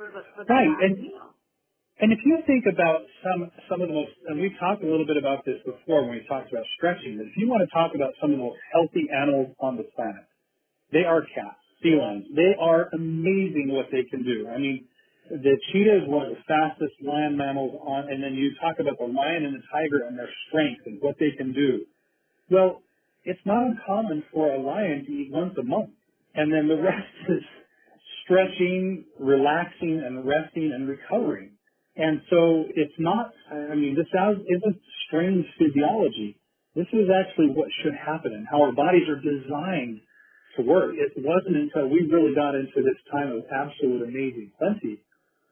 for 0.00 0.08
the 0.08 0.24
for 0.32 0.44
the 0.44 0.50
Right, 0.52 0.72
and- 0.88 0.96
meal. 1.04 1.36
And 2.00 2.16
if 2.16 2.24
you 2.24 2.40
think 2.48 2.64
about 2.64 3.04
some 3.20 3.52
some 3.68 3.84
of 3.84 3.88
the 3.92 3.94
most, 3.94 4.16
and 4.24 4.40
we've 4.40 4.56
talked 4.56 4.80
a 4.82 4.88
little 4.88 5.04
bit 5.04 5.18
about 5.20 5.44
this 5.44 5.60
before 5.68 6.00
when 6.08 6.16
we 6.16 6.24
talked 6.24 6.48
about 6.48 6.64
stretching, 6.80 7.20
but 7.20 7.28
if 7.28 7.36
you 7.36 7.44
want 7.44 7.60
to 7.60 7.68
talk 7.76 7.92
about 7.94 8.16
some 8.24 8.32
of 8.32 8.40
the 8.40 8.42
most 8.42 8.56
healthy 8.72 9.04
animals 9.12 9.52
on 9.60 9.76
the 9.76 9.84
planet, 9.92 10.24
they 10.96 11.04
are 11.04 11.20
cats, 11.20 11.59
They 11.82 12.54
are 12.60 12.88
amazing 12.92 13.68
what 13.68 13.86
they 13.90 14.04
can 14.04 14.22
do. 14.22 14.48
I 14.48 14.58
mean, 14.58 14.84
the 15.30 15.56
cheetah 15.72 16.02
is 16.02 16.08
one 16.08 16.26
of 16.26 16.32
the 16.32 16.42
fastest 16.46 16.94
land 17.02 17.36
mammals 17.36 17.78
on, 17.86 18.10
and 18.10 18.22
then 18.22 18.34
you 18.34 18.50
talk 18.60 18.80
about 18.80 18.98
the 18.98 19.06
lion 19.06 19.44
and 19.44 19.54
the 19.54 19.62
tiger 19.72 20.06
and 20.06 20.18
their 20.18 20.28
strength 20.48 20.82
and 20.86 20.98
what 21.00 21.16
they 21.18 21.30
can 21.36 21.52
do. 21.52 21.86
Well, 22.50 22.82
it's 23.24 23.40
not 23.44 23.62
uncommon 23.62 24.24
for 24.32 24.52
a 24.52 24.60
lion 24.60 25.04
to 25.06 25.12
eat 25.12 25.30
once 25.32 25.54
a 25.58 25.62
month, 25.62 25.90
and 26.34 26.52
then 26.52 26.68
the 26.68 26.76
rest 26.76 27.06
is 27.28 27.44
stretching, 28.24 29.04
relaxing, 29.18 30.02
and 30.04 30.26
resting 30.26 30.72
and 30.74 30.88
recovering. 30.88 31.52
And 31.96 32.20
so 32.30 32.64
it's 32.74 32.94
not, 32.98 33.32
I 33.50 33.74
mean, 33.74 33.94
this 33.94 34.06
sounds- 34.12 34.44
isn't 34.48 34.80
strange 35.06 35.46
physiology. 35.58 36.36
This 36.74 36.86
is 36.92 37.10
actually 37.10 37.50
what 37.50 37.68
should 37.82 37.94
happen 37.94 38.32
and 38.32 38.46
how 38.48 38.62
our 38.62 38.72
bodies 38.72 39.08
are 39.08 39.20
designed 39.20 40.00
to 40.60 40.64
work. 40.68 40.92
It 40.92 41.16
wasn't 41.16 41.56
until 41.56 41.88
we 41.88 42.04
really 42.12 42.36
got 42.36 42.54
into 42.54 42.84
this 42.84 43.00
time 43.08 43.32
of 43.32 43.48
absolute 43.48 44.04
amazing 44.04 44.52
plenty 44.60 45.00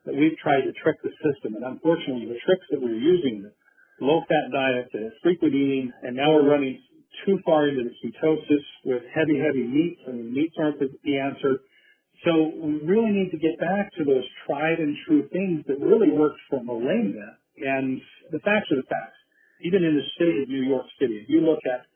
that 0.05 0.15
we've 0.15 0.37
tried 0.39 0.69
to 0.69 0.73
trick 0.85 1.01
the 1.03 1.13
system. 1.25 1.57
And 1.57 1.65
unfortunately, 1.65 2.29
the 2.29 2.41
tricks 2.45 2.69
that 2.71 2.81
we're 2.81 3.01
using, 3.01 3.49
the 3.49 3.53
low-fat 4.05 4.53
diet, 4.53 4.89
the 4.93 5.11
frequent 5.23 5.55
eating, 5.55 5.93
and 6.03 6.17
now 6.17 6.33
we're 6.37 6.49
running 6.49 6.81
too 7.27 7.39
far 7.45 7.69
into 7.69 7.85
the 7.85 7.95
ketosis 7.99 8.65
with 8.85 9.03
heavy, 9.13 9.41
heavy 9.41 9.65
meats. 9.67 10.01
I 10.07 10.13
mean, 10.13 10.33
meats 10.33 10.55
aren't 10.61 10.79
the, 10.79 10.89
the 11.05 11.19
answer. 11.19 11.61
So 12.25 12.53
we 12.57 12.81
really 12.85 13.11
need 13.11 13.31
to 13.31 13.39
get 13.39 13.59
back 13.59 13.91
to 13.99 14.05
those 14.05 14.25
tried 14.47 14.79
and 14.79 14.97
true 15.07 15.29
things 15.33 15.65
that 15.67 15.79
really 15.81 16.11
worked 16.11 16.41
for 16.51 16.63
millennia. 16.63 17.39
And 17.59 18.01
the 18.31 18.39
facts 18.41 18.71
are 18.71 18.77
the 18.77 18.87
facts. 18.87 19.19
Even 19.63 19.83
in 19.83 19.99
the 19.99 20.07
city 20.19 20.43
of 20.43 20.49
New 20.49 20.63
York 20.63 20.87
City, 21.01 21.19
if 21.19 21.29
you 21.29 21.41
look 21.41 21.59
at 21.67 21.87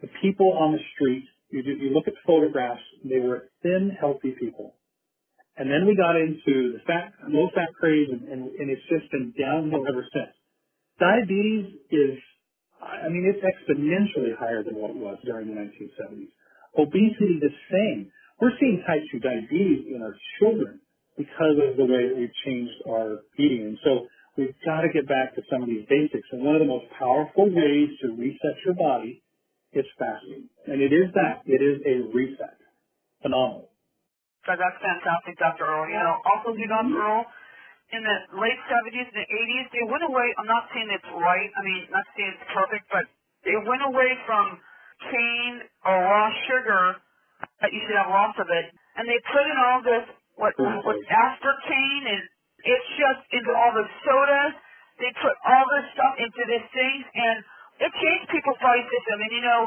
the 0.00 0.08
people 0.22 0.56
on 0.56 0.72
the 0.72 0.80
street, 0.96 1.28
you, 1.50 1.62
do, 1.62 1.70
you 1.70 1.90
look 1.90 2.08
at 2.08 2.14
photographs, 2.26 2.82
they 3.04 3.18
were 3.18 3.50
thin, 3.62 3.96
healthy 3.98 4.34
people. 4.38 4.74
And 5.56 5.68
then 5.70 5.86
we 5.86 5.96
got 5.96 6.16
into 6.16 6.78
the 6.78 6.80
fat, 6.86 7.12
low 7.28 7.50
fat 7.54 7.68
craze, 7.78 8.08
and, 8.10 8.22
and, 8.28 8.48
and 8.54 8.70
it's 8.70 8.86
just 8.88 9.10
been 9.10 9.34
downhill 9.36 9.84
ever 9.88 10.06
since. 10.08 10.32
Diabetes 10.98 11.74
is, 11.90 12.16
I 12.80 13.08
mean, 13.08 13.28
it's 13.28 13.44
exponentially 13.44 14.36
higher 14.38 14.62
than 14.62 14.76
what 14.76 14.90
it 14.90 14.96
was 14.96 15.18
during 15.24 15.48
the 15.48 15.58
1970s. 15.58 16.32
Obesity, 16.78 17.40
the 17.42 17.52
same. 17.68 18.10
We're 18.40 18.56
seeing 18.60 18.82
type 18.86 19.02
2 19.12 19.20
diabetes 19.20 19.90
in 19.92 20.00
our 20.02 20.14
children 20.38 20.80
because 21.18 21.60
of 21.60 21.76
the 21.76 21.84
way 21.84 22.08
that 22.08 22.16
we've 22.16 22.36
changed 22.46 22.80
our 22.88 23.20
eating. 23.36 23.74
And 23.74 23.78
so 23.84 24.06
we've 24.38 24.54
got 24.64 24.80
to 24.82 24.88
get 24.88 25.08
back 25.08 25.34
to 25.34 25.42
some 25.50 25.62
of 25.62 25.68
these 25.68 25.84
basics. 25.90 26.28
And 26.32 26.40
one 26.40 26.54
of 26.54 26.64
the 26.64 26.72
most 26.72 26.86
powerful 26.96 27.52
ways 27.52 27.90
to 28.00 28.16
reset 28.16 28.56
your 28.64 28.74
body 28.74 29.22
is 29.72 29.86
fasting. 29.98 30.48
And 30.66 30.82
it 30.82 30.92
is 30.92 31.12
that. 31.14 31.42
It 31.46 31.62
is 31.62 31.82
a 31.86 32.10
reset. 32.14 32.58
Phenomenal. 33.22 33.70
So 34.48 34.56
that's 34.56 34.78
fantastic, 34.80 35.36
Dr. 35.36 35.68
Earl. 35.68 35.86
You 35.92 36.00
know, 36.00 36.16
also, 36.24 36.56
you 36.56 36.66
Dr. 36.66 36.96
Earl, 36.96 37.22
in 37.92 38.00
the 38.00 38.16
late 38.40 38.60
70s 38.70 39.06
and 39.12 39.18
the 39.18 39.28
80s, 39.28 39.66
they 39.74 39.84
went 39.84 40.04
away. 40.06 40.26
I'm 40.40 40.48
not 40.48 40.70
saying 40.72 40.88
it's 40.90 41.10
right. 41.12 41.50
I 41.54 41.60
mean, 41.62 41.82
not 41.92 42.06
saying 42.16 42.32
it's 42.38 42.48
perfect, 42.54 42.86
but 42.88 43.04
they 43.44 43.56
went 43.68 43.82
away 43.84 44.16
from 44.24 44.58
cane 45.10 45.56
or 45.84 45.96
raw 45.96 46.28
sugar 46.48 46.84
that 47.60 47.70
you 47.72 47.80
should 47.84 47.96
have 47.96 48.08
lots 48.12 48.36
of 48.40 48.48
it, 48.48 48.66
and 48.96 49.08
they 49.08 49.16
put 49.32 49.44
in 49.44 49.56
all 49.56 49.80
this 49.80 50.04
what 50.36 50.52
what 50.56 50.96
aspartame 51.08 52.04
and 52.08 52.22
it's 52.64 52.88
just 52.96 53.20
into 53.32 53.52
all 53.52 53.72
the 53.72 53.86
sodas. 54.04 54.54
They 55.00 55.12
put 55.16 55.32
all 55.48 55.64
this 55.72 55.86
stuff 55.96 56.14
into 56.20 56.42
this 56.44 56.64
thing, 56.76 56.96
and 57.16 57.36
it 57.80 57.90
changed 58.00 58.26
people's 58.30 58.60
body 58.60 58.84
system. 58.86 59.16
And 59.24 59.32
you 59.32 59.42
know, 59.44 59.62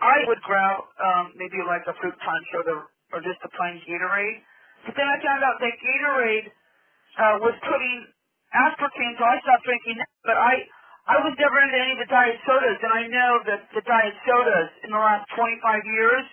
I 0.00 0.16
would 0.26 0.40
grab 0.46 0.86
um, 1.02 1.24
maybe 1.36 1.60
like 1.66 1.84
a 1.90 1.94
fruit 2.00 2.16
punch 2.16 2.48
or 2.56 2.62
the 2.64 2.76
or 3.12 3.18
just 3.20 3.42
a 3.42 3.50
plain 3.58 3.82
Gatorade. 3.84 4.38
But 4.86 4.94
then 4.96 5.06
I 5.06 5.18
found 5.20 5.42
out 5.44 5.58
that 5.60 5.74
Gatorade 5.82 6.48
uh, 7.18 7.36
was 7.42 7.56
putting 7.66 7.96
aspartame, 8.54 9.14
so 9.18 9.24
I 9.26 9.36
stopped 9.42 9.66
drinking. 9.66 9.98
But 10.24 10.38
I 10.38 10.64
I 11.10 11.16
was 11.26 11.34
never 11.36 11.58
into 11.58 11.74
any 11.76 11.92
of 11.98 12.00
the 12.06 12.10
diet 12.10 12.38
sodas, 12.46 12.78
and 12.86 12.92
I 12.94 13.04
know 13.10 13.32
that 13.50 13.60
the 13.74 13.82
diet 13.82 14.14
sodas 14.24 14.70
in 14.86 14.90
the 14.94 15.00
last 15.00 15.26
25 15.34 15.58
years 15.84 16.24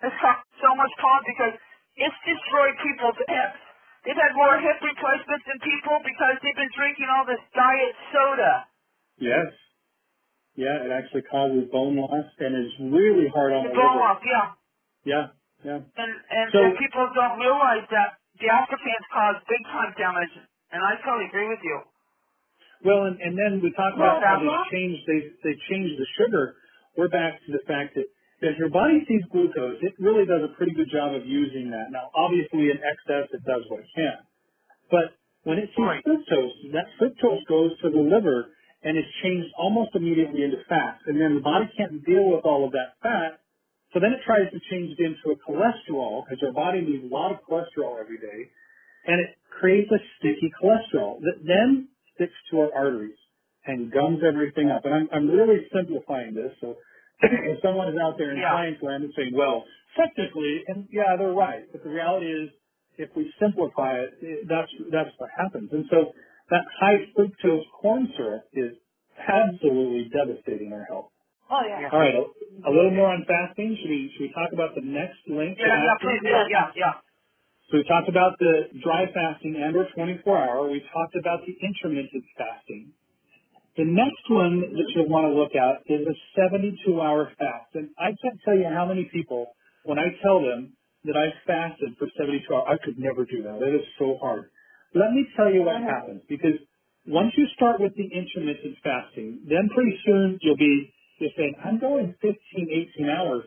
has 0.00 0.14
caused 0.20 0.48
so 0.64 0.70
much 0.76 0.92
problem 0.96 1.24
because 1.28 1.54
it's 2.00 2.20
destroyed 2.24 2.76
people's 2.80 3.18
hips. 3.28 3.60
They've 4.04 4.18
had 4.20 4.36
more 4.36 4.56
hip 4.60 4.80
replacements 4.84 5.44
than 5.48 5.58
people 5.64 5.96
because 6.04 6.36
they've 6.44 6.60
been 6.60 6.72
drinking 6.76 7.08
all 7.08 7.24
this 7.24 7.40
diet 7.56 7.94
soda. 8.12 8.54
Yes. 9.16 9.48
Yeah, 10.54 10.86
it 10.86 10.90
actually 10.94 11.22
causes 11.26 11.66
bone 11.74 11.98
loss 11.98 12.26
and 12.38 12.52
is 12.54 12.70
really 12.78 13.26
hard 13.34 13.52
on 13.52 13.66
The 13.66 13.74
the 13.74 13.78
bone 13.78 13.98
liver. 13.98 14.06
loss, 14.06 14.20
yeah. 14.22 14.46
Yeah, 15.04 15.26
yeah. 15.66 15.80
And 15.98 16.12
and, 16.30 16.46
So- 16.54 16.62
and 16.62 16.78
people 16.78 17.10
don't 17.14 17.38
realize 17.42 17.84
that 17.90 18.18
the 18.38 18.46
aspartames 18.50 19.06
cause 19.12 19.36
big 19.50 19.62
time 19.66 19.94
damage. 19.98 20.34
And 20.70 20.82
I 20.82 20.98
totally 21.06 21.26
agree 21.30 21.48
with 21.48 21.62
you. 21.62 21.78
Well, 22.84 23.06
and, 23.06 23.18
and 23.20 23.38
then 23.38 23.62
we 23.62 23.70
talked 23.72 23.96
Well, 23.98 24.18
about 24.18 24.22
how 24.22 24.38
they 24.42 24.50
changed 24.70 25.02
they 25.06 25.20
they 25.42 25.54
changed 25.70 25.98
the 25.98 26.06
sugar. 26.18 26.56
We're 26.96 27.08
back 27.10 27.38
to 27.46 27.50
the 27.52 27.62
fact 27.66 27.94
that 27.98 28.06
as 28.46 28.54
your 28.58 28.68
body 28.70 29.02
sees 29.08 29.22
glucose, 29.30 29.78
it 29.82 29.94
really 29.98 30.26
does 30.26 30.42
a 30.44 30.52
pretty 30.54 30.74
good 30.74 30.90
job 30.90 31.14
of 31.14 31.26
using 31.26 31.70
that. 31.70 31.90
Now, 31.90 32.10
obviously, 32.14 32.70
in 32.70 32.78
excess, 32.82 33.30
it 33.32 33.42
does 33.46 33.62
what 33.70 33.80
it 33.80 33.90
can. 33.94 34.18
But 34.90 35.14
when 35.44 35.58
it 35.58 35.70
sees 35.74 35.86
Right. 35.86 36.04
fructose, 36.04 36.54
that 36.72 36.86
fructose 37.00 37.44
goes 37.46 37.72
to 37.80 37.90
the 37.90 37.98
liver 38.02 38.50
and 38.84 38.98
is 38.98 39.04
changed 39.22 39.48
almost 39.58 39.90
immediately 39.96 40.44
into 40.44 40.58
fat. 40.68 40.98
And 41.06 41.20
then 41.20 41.36
the 41.36 41.40
body 41.40 41.66
can't 41.76 42.04
deal 42.04 42.28
with 42.30 42.44
all 42.44 42.64
of 42.66 42.72
that 42.72 42.94
fat, 43.02 43.40
so 43.92 44.00
then 44.00 44.12
it 44.12 44.20
tries 44.26 44.50
to 44.52 44.60
change 44.70 44.94
it 44.98 45.02
into 45.02 45.32
a 45.32 45.38
cholesterol 45.40 46.24
because 46.26 46.42
our 46.44 46.52
body 46.52 46.82
needs 46.82 47.04
a 47.04 47.14
lot 47.14 47.32
of 47.32 47.38
cholesterol 47.48 48.00
every 48.00 48.18
day, 48.18 48.50
and 49.06 49.20
it 49.20 49.36
creates 49.50 49.90
a 49.92 49.98
sticky 50.18 50.52
cholesterol 50.60 51.20
that 51.20 51.38
then 51.46 51.88
sticks 52.14 52.34
to 52.50 52.60
our 52.60 52.70
arteries 52.74 53.16
and 53.66 53.90
gums 53.92 54.20
everything 54.26 54.70
up. 54.70 54.84
And 54.84 54.94
I'm, 54.94 55.08
I'm 55.12 55.28
really 55.30 55.66
simplifying 55.72 56.34
this, 56.34 56.52
so 56.60 56.76
if 57.22 57.62
someone 57.62 57.88
is 57.88 57.98
out 58.02 58.18
there 58.18 58.32
in 58.32 58.38
Yeah. 58.38 58.50
science 58.52 58.78
land 58.82 59.04
and 59.04 59.12
saying, 59.16 59.32
well, 59.34 59.64
technically, 59.96 60.64
and 60.68 60.86
yeah, 60.90 61.16
they're 61.16 61.32
right, 61.32 61.64
but 61.72 61.82
the 61.84 61.90
reality 61.90 62.26
is, 62.26 62.50
if 62.98 63.10
we 63.16 63.32
simplify 63.40 63.98
it, 63.98 64.14
it- 64.22 64.48
that's 64.48 64.70
that's 64.92 65.10
what 65.18 65.30
happens. 65.36 65.70
And 65.72 65.86
so 65.90 66.12
that 66.50 66.64
high 66.80 67.08
fructose 67.16 67.64
corn 67.80 68.12
syrup 68.16 68.44
is 68.52 68.76
absolutely 69.16 70.10
devastating 70.12 70.72
our 70.72 70.84
health. 70.84 71.10
Oh 71.50 71.60
yeah. 71.68 71.88
All 71.92 72.00
right, 72.00 72.14
a, 72.14 72.24
a 72.68 72.72
little 72.72 72.90
more 72.92 73.12
on 73.12 73.24
fasting. 73.28 73.76
Should 73.80 73.90
we 73.90 74.10
should 74.16 74.28
we 74.28 74.32
talk 74.32 74.52
about 74.52 74.74
the 74.74 74.82
next 74.84 75.20
link? 75.28 75.56
Yeah, 75.60 75.68
yeah, 75.68 75.96
please, 76.00 76.20
yeah, 76.24 76.44
yeah, 76.50 76.68
yeah. 76.76 76.94
So 77.70 77.78
we 77.78 77.84
talked 77.84 78.08
about 78.08 78.36
the 78.38 78.68
dry 78.84 79.06
fasting 79.12 79.56
and 79.56 79.76
or 79.76 79.86
24 79.94 80.20
hour. 80.36 80.68
We 80.70 80.80
talked 80.92 81.16
about 81.16 81.40
the 81.46 81.54
intermittent 81.64 82.24
fasting. 82.36 82.92
The 83.76 83.84
next 83.84 84.22
one 84.30 84.60
that 84.60 84.86
you'll 84.94 85.08
want 85.08 85.26
to 85.26 85.34
look 85.34 85.56
at 85.58 85.82
is 85.90 86.06
a 86.06 86.14
72 86.38 86.78
hour 87.00 87.32
fast. 87.38 87.74
And 87.74 87.90
I 87.98 88.14
can't 88.22 88.38
tell 88.44 88.54
you 88.54 88.70
how 88.70 88.86
many 88.86 89.10
people, 89.12 89.56
when 89.82 89.98
I 89.98 90.14
tell 90.22 90.38
them 90.40 90.76
that 91.04 91.16
I 91.16 91.34
fasted 91.46 91.96
for 91.98 92.06
72 92.16 92.46
hours, 92.54 92.68
I 92.70 92.84
could 92.84 92.98
never 92.98 93.24
do 93.24 93.42
that. 93.42 93.58
That 93.58 93.74
is 93.74 93.82
so 93.98 94.16
hard. 94.22 94.50
Let 94.94 95.10
me 95.12 95.26
tell 95.36 95.52
you 95.52 95.62
what 95.62 95.82
happens 95.82 96.22
because 96.28 96.54
once 97.06 97.32
you 97.36 97.46
start 97.56 97.80
with 97.80 97.92
the 97.96 98.06
intermittent 98.06 98.78
fasting, 98.82 99.40
then 99.44 99.68
pretty 99.74 99.98
soon 100.06 100.38
you'll 100.40 100.56
be 100.56 100.94
just 101.18 101.36
saying, 101.36 101.54
I'm 101.64 101.78
going 101.78 102.14
15, 102.22 102.34
18 102.96 103.10
hours. 103.10 103.44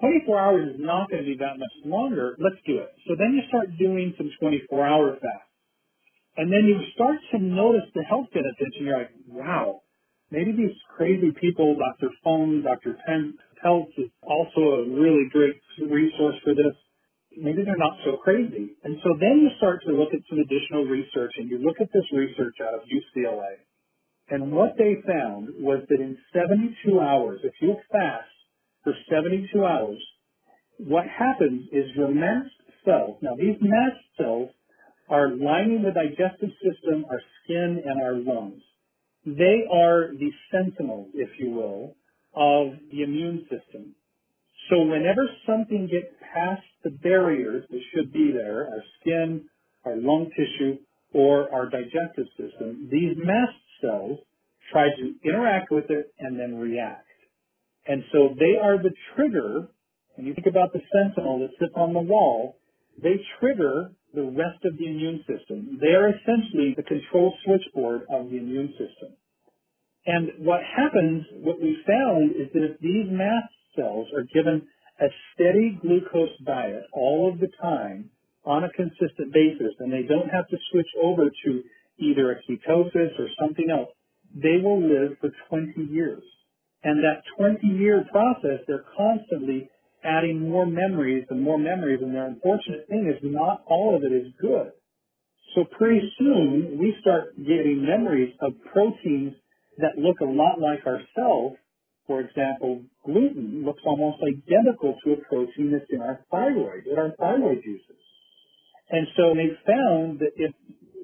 24 0.00 0.40
hours 0.40 0.74
is 0.74 0.80
not 0.80 1.10
going 1.10 1.22
to 1.22 1.28
be 1.28 1.36
that 1.38 1.58
much 1.58 1.74
longer. 1.84 2.36
Let's 2.38 2.60
do 2.66 2.78
it. 2.78 2.90
So 3.06 3.14
then 3.18 3.34
you 3.34 3.42
start 3.48 3.76
doing 3.78 4.14
some 4.16 4.30
24 4.40 4.86
hour 4.86 5.12
fast. 5.14 5.50
And 6.36 6.50
then 6.50 6.64
you 6.64 6.80
start 6.94 7.18
to 7.32 7.38
notice 7.38 7.84
the 7.94 8.02
health 8.02 8.28
benefits 8.32 8.76
and 8.78 8.86
you're 8.86 8.98
like, 8.98 9.12
wow, 9.28 9.82
maybe 10.30 10.52
these 10.52 10.76
crazy 10.96 11.32
people, 11.38 11.76
Dr. 11.76 12.08
Fung, 12.24 12.62
Dr. 12.64 12.96
Penn, 13.06 13.34
Pelz 13.62 13.88
is 13.98 14.10
also 14.22 14.60
a 14.60 14.88
really 14.88 15.28
great 15.30 15.60
resource 15.78 16.36
for 16.42 16.54
this. 16.54 16.72
Maybe 17.60 17.66
they're 17.68 17.76
not 17.76 17.98
so 18.06 18.16
crazy. 18.16 18.76
And 18.84 18.96
so 19.02 19.10
then 19.20 19.40
you 19.42 19.50
start 19.58 19.82
to 19.86 19.92
look 19.92 20.14
at 20.14 20.20
some 20.30 20.38
additional 20.38 20.84
research 20.84 21.32
and 21.36 21.50
you 21.50 21.58
look 21.58 21.76
at 21.80 21.92
this 21.92 22.04
research 22.10 22.56
out 22.66 22.72
of 22.72 22.80
UCLA. 22.88 23.60
And 24.30 24.52
what 24.52 24.76
they 24.78 24.96
found 25.06 25.48
was 25.58 25.84
that 25.90 26.00
in 26.00 26.16
72 26.32 26.98
hours, 26.98 27.40
if 27.44 27.52
you 27.60 27.76
fast 27.92 28.30
for 28.82 28.94
72 29.10 29.62
hours, 29.62 29.98
what 30.78 31.04
happens 31.06 31.68
is 31.70 31.84
your 31.94 32.08
mast 32.08 32.48
cells. 32.84 33.18
Now, 33.20 33.34
these 33.36 33.56
mast 33.60 34.00
cells 34.16 34.48
are 35.10 35.28
lining 35.28 35.82
the 35.82 35.92
digestive 35.92 36.50
system, 36.64 37.04
our 37.10 37.20
skin, 37.44 37.82
and 37.84 38.00
our 38.02 38.14
lungs. 38.14 38.62
They 39.26 39.66
are 39.70 40.12
the 40.16 40.30
sentinels, 40.50 41.10
if 41.12 41.28
you 41.38 41.50
will, 41.50 41.96
of 42.34 42.78
the 42.90 43.02
immune 43.02 43.42
system. 43.50 43.94
So 44.70 44.82
whenever 44.82 45.28
something 45.46 45.88
gets 45.90 46.14
past 46.32 46.62
the 46.84 46.90
barriers 46.90 47.64
that 47.70 47.80
should 47.92 48.12
be 48.12 48.30
there, 48.32 48.68
our 48.68 48.82
skin, 49.00 49.44
our 49.84 49.96
lung 49.96 50.30
tissue, 50.30 50.78
or 51.12 51.52
our 51.52 51.68
digestive 51.68 52.26
system, 52.38 52.88
these 52.90 53.16
mast 53.16 53.58
cells 53.80 54.20
try 54.72 54.86
to 54.86 55.14
interact 55.28 55.72
with 55.72 55.90
it 55.90 56.14
and 56.20 56.38
then 56.38 56.56
react. 56.56 57.06
And 57.86 58.04
so 58.12 58.36
they 58.38 58.56
are 58.62 58.78
the 58.78 58.94
trigger, 59.16 59.68
when 60.14 60.26
you 60.26 60.34
think 60.34 60.46
about 60.46 60.72
the 60.72 60.80
sentinel 60.92 61.40
that 61.40 61.50
sits 61.58 61.74
on 61.74 61.92
the 61.92 62.00
wall, 62.00 62.58
they 63.02 63.20
trigger 63.40 63.90
the 64.14 64.22
rest 64.22 64.64
of 64.64 64.76
the 64.78 64.86
immune 64.86 65.24
system. 65.26 65.78
They 65.80 65.94
are 65.94 66.10
essentially 66.10 66.74
the 66.76 66.84
control 66.84 67.34
switchboard 67.44 68.02
of 68.10 68.30
the 68.30 68.38
immune 68.38 68.70
system. 68.78 69.16
And 70.06 70.44
what 70.46 70.60
happens, 70.62 71.24
what 71.32 71.60
we 71.60 71.76
found 71.86 72.32
is 72.32 72.52
that 72.52 72.64
if 72.64 72.78
these 72.80 73.06
mast 73.10 73.50
cells 73.76 74.08
are 74.16 74.24
given 74.34 74.66
a 75.00 75.06
steady 75.32 75.78
glucose 75.80 76.36
diet 76.44 76.84
all 76.92 77.30
of 77.32 77.40
the 77.40 77.48
time 77.60 78.10
on 78.44 78.64
a 78.64 78.72
consistent 78.72 79.32
basis 79.32 79.74
and 79.78 79.92
they 79.92 80.02
don't 80.02 80.28
have 80.28 80.48
to 80.48 80.56
switch 80.70 80.88
over 81.02 81.30
to 81.44 81.62
either 81.98 82.32
a 82.32 82.36
ketosis 82.50 83.18
or 83.18 83.28
something 83.38 83.68
else, 83.70 83.90
they 84.34 84.56
will 84.62 84.80
live 84.80 85.18
for 85.20 85.30
20 85.48 85.82
years. 85.92 86.22
And 86.82 87.04
that 87.04 87.22
20 87.36 87.66
year 87.66 88.04
process, 88.10 88.60
they're 88.66 88.84
constantly 88.96 89.68
adding 90.02 90.48
more 90.48 90.66
memories 90.66 91.26
and 91.28 91.42
more 91.42 91.58
memories. 91.58 92.00
And 92.02 92.14
the 92.14 92.24
unfortunate 92.24 92.86
thing 92.88 93.12
is 93.14 93.20
not 93.22 93.62
all 93.66 93.96
of 93.96 94.02
it 94.02 94.14
is 94.14 94.32
good. 94.40 94.72
So 95.54 95.64
pretty 95.76 96.00
soon 96.18 96.78
we 96.78 96.94
start 97.00 97.36
getting 97.36 97.84
memories 97.84 98.32
of 98.40 98.52
proteins 98.72 99.34
that 99.78 99.98
look 99.98 100.20
a 100.20 100.24
lot 100.24 100.60
like 100.60 100.86
ourselves. 100.86 101.56
For 102.10 102.26
example, 102.26 102.82
gluten 103.06 103.62
looks 103.64 103.82
almost 103.86 104.18
identical 104.18 104.98
to 105.04 105.12
a 105.12 105.16
protein 105.30 105.70
that's 105.70 105.86
in 105.94 106.02
our 106.02 106.18
thyroid, 106.28 106.82
that 106.90 106.98
our 106.98 107.14
thyroid 107.14 107.62
uses. 107.64 108.02
And 108.90 109.06
so 109.14 109.30
they 109.38 109.54
found 109.62 110.18
that 110.18 110.34
if 110.34 110.50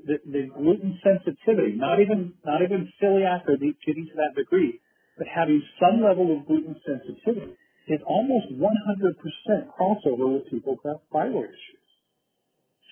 the, 0.03 0.19
the 0.27 0.51
gluten 0.51 0.99
sensitivity, 1.07 1.79
not 1.79 2.01
even 2.01 2.35
not 2.45 2.59
even 2.67 2.91
celiac 3.01 3.47
or 3.47 3.55
getting 3.55 4.11
to 4.11 4.17
that 4.19 4.35
degree, 4.35 4.81
but 5.17 5.29
having 5.31 5.63
some 5.79 6.03
level 6.03 6.37
of 6.37 6.45
gluten 6.45 6.75
sensitivity 6.83 7.55
is 7.87 8.01
almost 8.05 8.51
100% 8.51 8.67
crossover 9.79 10.35
with 10.35 10.51
people 10.51 10.77
who 10.83 10.89
have 10.89 10.99
thyroid 11.13 11.55
issues. 11.55 11.87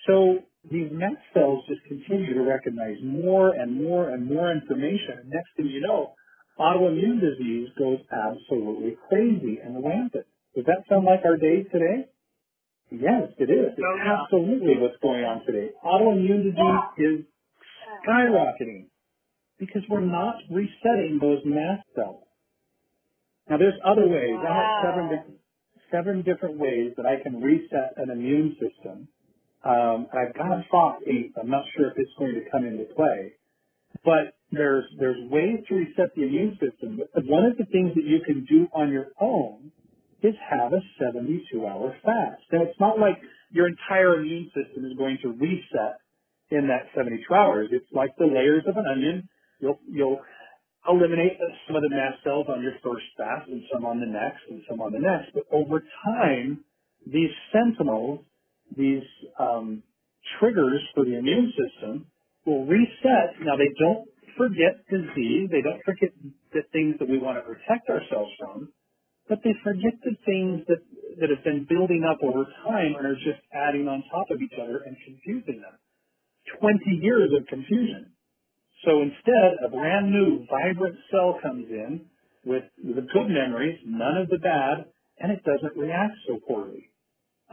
So 0.07 0.39
these 0.71 0.87
mast 0.89 1.19
cells 1.33 1.65
just 1.67 1.83
continue 1.83 2.33
to 2.33 2.43
recognize 2.47 2.95
more 3.03 3.51
and 3.51 3.75
more 3.75 4.11
and 4.11 4.25
more 4.25 4.53
information. 4.53 5.27
Next 5.27 5.51
thing 5.57 5.67
you 5.67 5.81
know, 5.81 6.15
autoimmune 6.59 7.19
disease 7.19 7.69
goes 7.77 7.99
absolutely 8.11 8.97
crazy 9.09 9.59
and 9.63 9.83
rampant. 9.83 10.25
Does 10.55 10.65
that 10.65 10.83
sound 10.89 11.05
like 11.05 11.21
our 11.25 11.37
day 11.37 11.63
today? 11.63 12.07
Yes, 12.91 13.33
it 13.37 13.49
is. 13.49 13.73
It's 13.77 13.81
absolutely 14.05 14.77
what's 14.77 14.95
going 15.01 15.23
on 15.25 15.45
today. 15.45 15.69
Autoimmune 15.83 16.43
disease 16.43 16.85
is 16.97 17.25
skyrocketing 18.07 18.85
because 19.59 19.81
we're 19.89 20.05
not 20.05 20.35
resetting 20.51 21.19
those 21.21 21.39
mast 21.45 21.87
cells. 21.95 22.23
Now 23.49 23.57
there's 23.57 23.79
other 23.85 24.07
ways. 24.07 24.35
I 24.39 24.53
have 24.53 24.71
seven 24.83 25.09
different, 25.09 25.39
seven 25.91 26.21
different 26.23 26.57
ways 26.59 26.93
that 26.97 27.05
I 27.05 27.21
can 27.21 27.41
reset 27.41 27.93
an 27.97 28.09
immune 28.09 28.55
system. 28.59 29.07
Um, 29.63 30.07
I've 30.13 30.33
got 30.35 30.51
a 30.51 30.63
Fox 30.69 31.03
8. 31.07 31.33
I'm 31.41 31.49
not 31.49 31.63
sure 31.75 31.87
if 31.89 31.93
it's 31.97 32.11
going 32.19 32.35
to 32.35 32.49
come 32.51 32.65
into 32.65 32.85
play. 32.95 33.33
But 34.05 34.37
there's, 34.51 34.85
there's 34.99 35.17
ways 35.29 35.65
to 35.67 35.75
reset 35.75 36.13
the 36.15 36.23
immune 36.23 36.59
system. 36.61 36.99
One 37.25 37.45
of 37.45 37.57
the 37.57 37.65
things 37.65 37.91
that 37.95 38.05
you 38.05 38.21
can 38.25 38.45
do 38.45 38.67
on 38.73 38.91
your 38.91 39.07
own 39.19 39.71
is 40.21 40.35
have 40.49 40.73
a 40.73 40.81
72 40.99 41.65
hour 41.65 41.95
fast. 42.03 42.41
Now 42.53 42.63
it's 42.63 42.79
not 42.79 42.99
like 42.99 43.17
your 43.51 43.67
entire 43.67 44.21
immune 44.21 44.51
system 44.53 44.85
is 44.85 44.97
going 44.97 45.17
to 45.23 45.29
reset 45.29 45.97
in 46.51 46.67
that 46.67 46.87
72 46.95 47.21
hours. 47.33 47.69
It's 47.71 47.85
like 47.91 48.11
the 48.17 48.25
layers 48.25 48.63
of 48.67 48.77
an 48.77 48.85
onion. 48.87 49.27
You'll, 49.59 49.79
you'll 49.89 50.21
eliminate 50.87 51.33
some 51.67 51.75
of 51.75 51.81
the 51.81 51.89
mast 51.89 52.23
cells 52.23 52.45
on 52.49 52.61
your 52.61 52.73
first 52.83 53.05
fast 53.17 53.49
and 53.49 53.63
some 53.73 53.85
on 53.85 53.99
the 53.99 54.05
next 54.05 54.41
and 54.49 54.61
some 54.69 54.81
on 54.81 54.93
the 54.93 54.99
next. 54.99 55.33
But 55.33 55.43
over 55.51 55.83
time, 56.05 56.63
these 57.05 57.31
sentinels, 57.51 58.19
these 58.77 59.03
um, 59.39 59.83
triggers 60.39 60.81
for 60.93 61.05
the 61.05 61.17
immune 61.17 61.53
system 61.57 62.05
will 62.45 62.65
reset. 62.65 63.41
Now 63.41 63.57
they 63.57 63.71
don't 63.79 64.07
forget 64.37 64.81
disease. 64.89 65.49
They 65.51 65.61
don't 65.61 65.83
forget 65.85 66.11
the 66.53 66.63
things 66.73 66.95
that 66.99 67.09
we 67.09 67.19
want 67.19 67.37
to 67.37 67.43
protect 67.43 67.89
ourselves 67.89 68.31
from, 68.39 68.69
but 69.29 69.39
they 69.43 69.53
forget 69.63 69.95
the 70.03 70.15
things 70.25 70.65
that, 70.67 70.81
that 71.21 71.29
have 71.29 71.43
been 71.43 71.67
building 71.69 72.03
up 72.05 72.19
over 72.23 72.45
time 72.67 72.95
and 72.97 73.05
are 73.05 73.19
just 73.19 73.41
adding 73.53 73.87
on 73.87 74.03
top 74.11 74.31
of 74.31 74.41
each 74.41 74.55
other 74.61 74.83
and 74.85 74.97
confusing 75.05 75.61
them. 75.61 75.75
20 76.61 76.79
years 77.01 77.31
of 77.37 77.47
confusion. 77.47 78.11
So 78.85 79.01
instead, 79.01 79.57
a 79.65 79.69
brand 79.69 80.11
new, 80.11 80.45
vibrant 80.49 80.97
cell 81.11 81.39
comes 81.41 81.67
in 81.69 82.05
with 82.45 82.63
the 82.77 83.01
good 83.01 83.29
memories, 83.29 83.79
none 83.85 84.17
of 84.17 84.29
the 84.29 84.37
bad, 84.39 84.85
and 85.19 85.31
it 85.31 85.43
doesn't 85.43 85.77
react 85.77 86.13
so 86.27 86.39
poorly. 86.47 86.91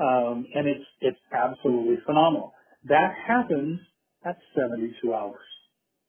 Um, 0.00 0.46
and 0.54 0.66
it's 0.68 0.86
it's 1.00 1.20
absolutely 1.32 1.96
phenomenal. 2.06 2.54
That 2.88 3.14
happens 3.26 3.80
at 4.24 4.38
72 4.54 5.14
hours. 5.14 5.46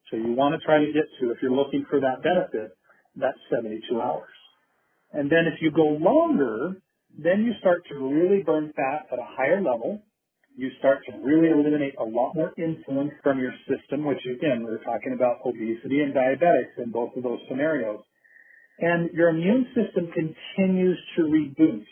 So 0.10 0.18
you 0.18 0.34
want 0.34 0.60
to 0.60 0.66
try 0.66 0.80
to 0.80 0.92
get 0.94 1.06
to, 1.20 1.32
if 1.32 1.38
you're 1.42 1.52
looking 1.52 1.86
for 1.90 2.00
that 2.00 2.22
benefit, 2.24 2.78
that's 3.16 3.38
72 3.50 4.00
hours. 4.00 4.30
And 5.12 5.30
then 5.30 5.46
if 5.46 5.62
you 5.62 5.72
go 5.72 5.98
longer, 6.00 6.76
then 7.18 7.44
you 7.44 7.54
start 7.60 7.84
to 7.90 7.96
really 7.96 8.44
burn 8.44 8.74
fat 8.76 9.08
at 9.12 9.20
a 9.20 9.26
higher 9.26 9.62
level 9.62 10.04
you 10.56 10.70
start 10.80 11.00
to 11.06 11.18
really 11.24 11.50
eliminate 11.50 11.96
a 12.00 12.04
lot 12.04 12.34
more 12.36 12.54
insulin 12.60 13.10
from 13.24 13.40
your 13.40 13.54
system, 13.68 14.06
which 14.06 14.20
again, 14.26 14.64
we're 14.64 14.84
talking 14.84 15.14
about 15.14 15.40
obesity 15.46 16.02
and 16.02 16.14
diabetics 16.14 16.78
in 16.78 16.92
both 16.92 17.16
of 17.16 17.24
those 17.24 17.40
scenarios. 17.50 18.02
And 18.80 19.10
your 19.14 19.30
immune 19.30 19.68
system 19.74 20.12
continues 20.14 21.00
to 21.18 21.24
reboot. 21.24 21.86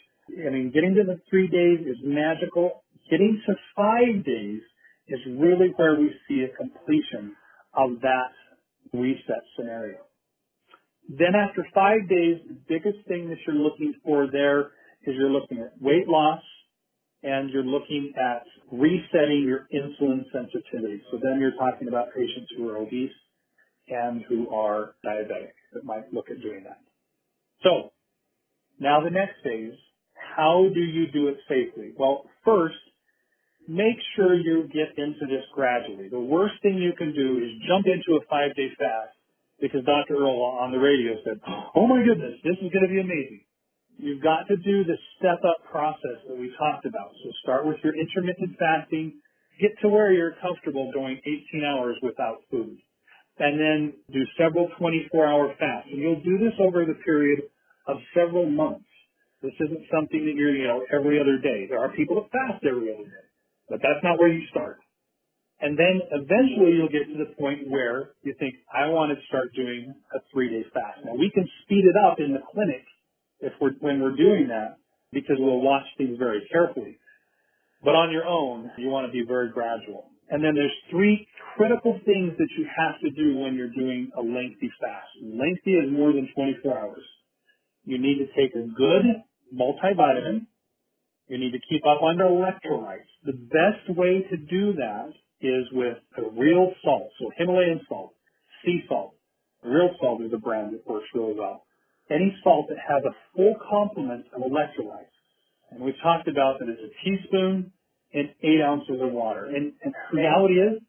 I 0.45 0.49
mean, 0.49 0.71
getting 0.73 0.95
to 0.95 1.03
the 1.03 1.19
three 1.29 1.47
days 1.47 1.87
is 1.87 1.97
magical. 2.03 2.83
Getting 3.09 3.41
to 3.47 3.55
five 3.75 4.23
days 4.23 4.61
is 5.07 5.19
really 5.27 5.73
where 5.75 5.95
we 5.99 6.11
see 6.27 6.43
a 6.43 6.55
completion 6.55 7.35
of 7.73 8.01
that 8.01 8.31
reset 8.93 9.43
scenario. 9.57 9.97
Then 11.09 11.35
after 11.35 11.65
five 11.73 12.07
days, 12.07 12.37
the 12.47 12.57
biggest 12.67 13.05
thing 13.07 13.29
that 13.29 13.37
you're 13.45 13.55
looking 13.55 13.93
for 14.03 14.27
there 14.31 14.71
is 15.03 15.15
you're 15.17 15.31
looking 15.31 15.59
at 15.59 15.73
weight 15.81 16.07
loss, 16.07 16.41
and 17.23 17.49
you're 17.51 17.63
looking 17.63 18.13
at 18.17 18.43
resetting 18.71 19.43
your 19.45 19.67
insulin 19.73 20.23
sensitivity. 20.31 21.01
So 21.11 21.19
then 21.21 21.39
you're 21.39 21.55
talking 21.55 21.87
about 21.87 22.13
patients 22.15 22.51
who 22.57 22.69
are 22.69 22.77
obese 22.77 23.11
and 23.87 24.23
who 24.27 24.49
are 24.53 24.95
diabetic 25.05 25.53
that 25.73 25.83
might 25.83 26.11
look 26.13 26.31
at 26.31 26.41
doing 26.41 26.63
that. 26.63 26.79
So 27.63 27.91
now 28.79 29.03
the 29.03 29.11
next 29.11 29.35
phase, 29.43 29.73
how 30.35 30.65
do 30.73 30.79
you 30.79 31.11
do 31.11 31.27
it 31.27 31.37
safely? 31.47 31.91
Well, 31.95 32.25
first, 32.43 32.75
make 33.67 33.97
sure 34.15 34.33
you 34.33 34.67
get 34.73 34.97
into 34.97 35.25
this 35.27 35.45
gradually. 35.53 36.09
The 36.09 36.19
worst 36.19 36.55
thing 36.61 36.77
you 36.77 36.93
can 36.97 37.13
do 37.13 37.37
is 37.37 37.49
jump 37.67 37.85
into 37.85 38.17
a 38.17 38.25
five 38.29 38.55
day 38.55 38.69
fast 38.77 39.15
because 39.61 39.85
Dr. 39.85 40.17
Earl 40.17 40.41
on 40.59 40.71
the 40.71 40.79
radio 40.79 41.15
said, 41.23 41.39
oh 41.75 41.85
my 41.85 42.01
goodness, 42.03 42.41
this 42.43 42.57
is 42.57 42.73
going 42.73 42.85
to 42.85 42.91
be 42.91 42.99
amazing. 42.99 43.45
You've 43.97 44.23
got 44.23 44.49
to 44.49 44.57
do 44.57 44.83
the 44.83 44.97
step 45.17 45.45
up 45.45 45.61
process 45.69 46.17
that 46.27 46.37
we 46.37 46.49
talked 46.57 46.85
about. 46.85 47.13
So 47.23 47.29
start 47.43 47.67
with 47.67 47.77
your 47.83 47.93
intermittent 47.93 48.57
fasting, 48.57 49.21
get 49.61 49.77
to 49.81 49.89
where 49.89 50.11
you're 50.11 50.33
comfortable 50.41 50.91
going 50.91 51.21
18 51.21 51.63
hours 51.63 51.97
without 52.01 52.41
food. 52.49 52.81
And 53.37 53.59
then 53.59 53.93
do 54.11 54.21
several 54.37 54.69
24 54.77 55.27
hour 55.27 55.53
fasts. 55.57 55.89
And 55.91 56.01
you'll 56.01 56.21
do 56.21 56.37
this 56.37 56.53
over 56.59 56.85
the 56.85 56.97
period 57.05 57.41
of 57.87 57.97
several 58.13 58.49
months. 58.49 58.85
This 59.41 59.53
isn't 59.59 59.85
something 59.89 60.25
that 60.25 60.35
you're, 60.35 60.55
you 60.55 60.67
know, 60.67 60.85
every 60.93 61.19
other 61.19 61.37
day. 61.37 61.65
There 61.69 61.79
are 61.79 61.89
people 61.93 62.21
that 62.21 62.29
fast 62.29 62.65
every 62.65 62.93
other 62.93 63.05
day, 63.05 63.25
but 63.71 63.79
that's 63.79 64.03
not 64.03 64.19
where 64.19 64.27
you 64.27 64.43
start. 64.51 64.79
And 65.61 65.77
then 65.79 66.01
eventually 66.11 66.75
you'll 66.75 66.91
get 66.91 67.07
to 67.07 67.17
the 67.17 67.33
point 67.39 67.69
where 67.69 68.11
you 68.23 68.35
think, 68.37 68.55
I 68.67 68.89
want 68.89 69.15
to 69.15 69.25
start 69.27 69.55
doing 69.55 69.95
a 70.13 70.19
three 70.33 70.49
day 70.49 70.67
fast. 70.73 71.05
Now 71.05 71.15
we 71.15 71.31
can 71.33 71.47
speed 71.63 71.85
it 71.85 71.95
up 71.95 72.19
in 72.19 72.33
the 72.33 72.43
clinic 72.51 72.83
if 73.39 73.53
we're 73.61 73.71
when 73.79 74.01
we're 74.01 74.17
doing 74.17 74.49
that 74.49 74.77
because 75.13 75.37
we'll 75.39 75.61
watch 75.61 75.85
things 75.97 76.17
very 76.19 76.43
carefully. 76.51 76.99
But 77.83 77.95
on 77.95 78.11
your 78.11 78.25
own, 78.25 78.71
you 78.77 78.89
want 78.89 79.07
to 79.07 79.11
be 79.11 79.23
very 79.27 79.49
gradual. 79.51 80.11
And 80.29 80.43
then 80.43 80.55
there's 80.55 80.75
three 80.89 81.27
critical 81.57 81.99
things 82.05 82.33
that 82.37 82.49
you 82.57 82.65
have 82.77 82.99
to 83.01 83.09
do 83.11 83.37
when 83.37 83.55
you're 83.55 83.73
doing 83.73 84.11
a 84.17 84.21
lengthy 84.21 84.71
fast. 84.79 85.09
Lengthy 85.21 85.71
is 85.71 85.91
more 85.91 86.13
than 86.13 86.29
24 86.35 86.77
hours. 86.77 87.03
You 87.85 87.97
need 87.99 88.19
to 88.19 88.27
take 88.37 88.55
a 88.55 88.67
good 88.67 89.03
multivitamin. 89.53 90.47
You 91.31 91.37
need 91.37 91.53
to 91.55 91.63
keep 91.63 91.87
up 91.87 92.03
on 92.03 92.17
electrolytes. 92.19 93.07
The 93.23 93.31
best 93.31 93.87
way 93.97 94.19
to 94.29 94.35
do 94.35 94.73
that 94.73 95.13
is 95.39 95.63
with 95.71 95.95
a 96.17 96.29
real 96.29 96.73
salt, 96.83 97.07
so 97.17 97.31
Himalayan 97.37 97.79
salt, 97.87 98.11
sea 98.65 98.83
salt. 98.89 99.15
Real 99.63 99.95
salt 100.01 100.21
is 100.23 100.33
a 100.33 100.37
brand 100.37 100.73
that 100.73 100.85
works 100.85 101.07
really 101.15 101.33
well. 101.33 101.63
Any 102.09 102.35
salt 102.43 102.67
that 102.67 102.79
has 102.83 103.01
a 103.05 103.15
full 103.33 103.55
complement 103.63 104.25
of 104.35 104.41
electrolytes. 104.41 105.15
And 105.71 105.79
we've 105.79 105.95
talked 106.03 106.27
about 106.27 106.59
that 106.59 106.67
it's 106.67 106.83
a 106.83 106.91
teaspoon 106.99 107.71
and 108.13 108.27
eight 108.43 108.59
ounces 108.59 108.99
of 108.99 109.13
water. 109.13 109.45
And, 109.45 109.71
and 109.85 109.93
reality 110.11 110.55
is, 110.55 110.81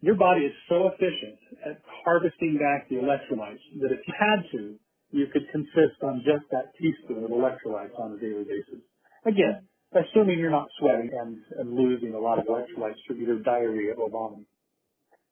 your 0.00 0.16
body 0.16 0.46
is 0.46 0.52
so 0.68 0.88
efficient 0.88 1.38
at 1.64 1.78
harvesting 2.02 2.58
back 2.58 2.88
the 2.88 2.96
electrolytes 2.96 3.62
that 3.82 3.92
if 3.92 4.00
you 4.04 4.14
had 4.18 4.50
to, 4.50 4.74
you 5.12 5.28
could 5.32 5.46
consist 5.52 6.02
on 6.02 6.24
just 6.26 6.42
that 6.50 6.74
teaspoon 6.74 7.22
of 7.22 7.30
electrolytes 7.30 7.94
on 8.00 8.14
a 8.14 8.18
daily 8.18 8.42
basis. 8.42 8.82
Again, 9.26 9.68
assuming 9.92 10.38
you're 10.38 10.50
not 10.50 10.68
sweating 10.78 11.10
and, 11.12 11.38
and 11.58 11.74
losing 11.74 12.14
a 12.14 12.18
lot 12.18 12.38
of 12.38 12.46
electrolytes 12.46 12.96
through 13.06 13.16
either 13.22 13.38
diarrhea 13.38 13.94
or 13.94 14.10
vomiting. 14.10 14.46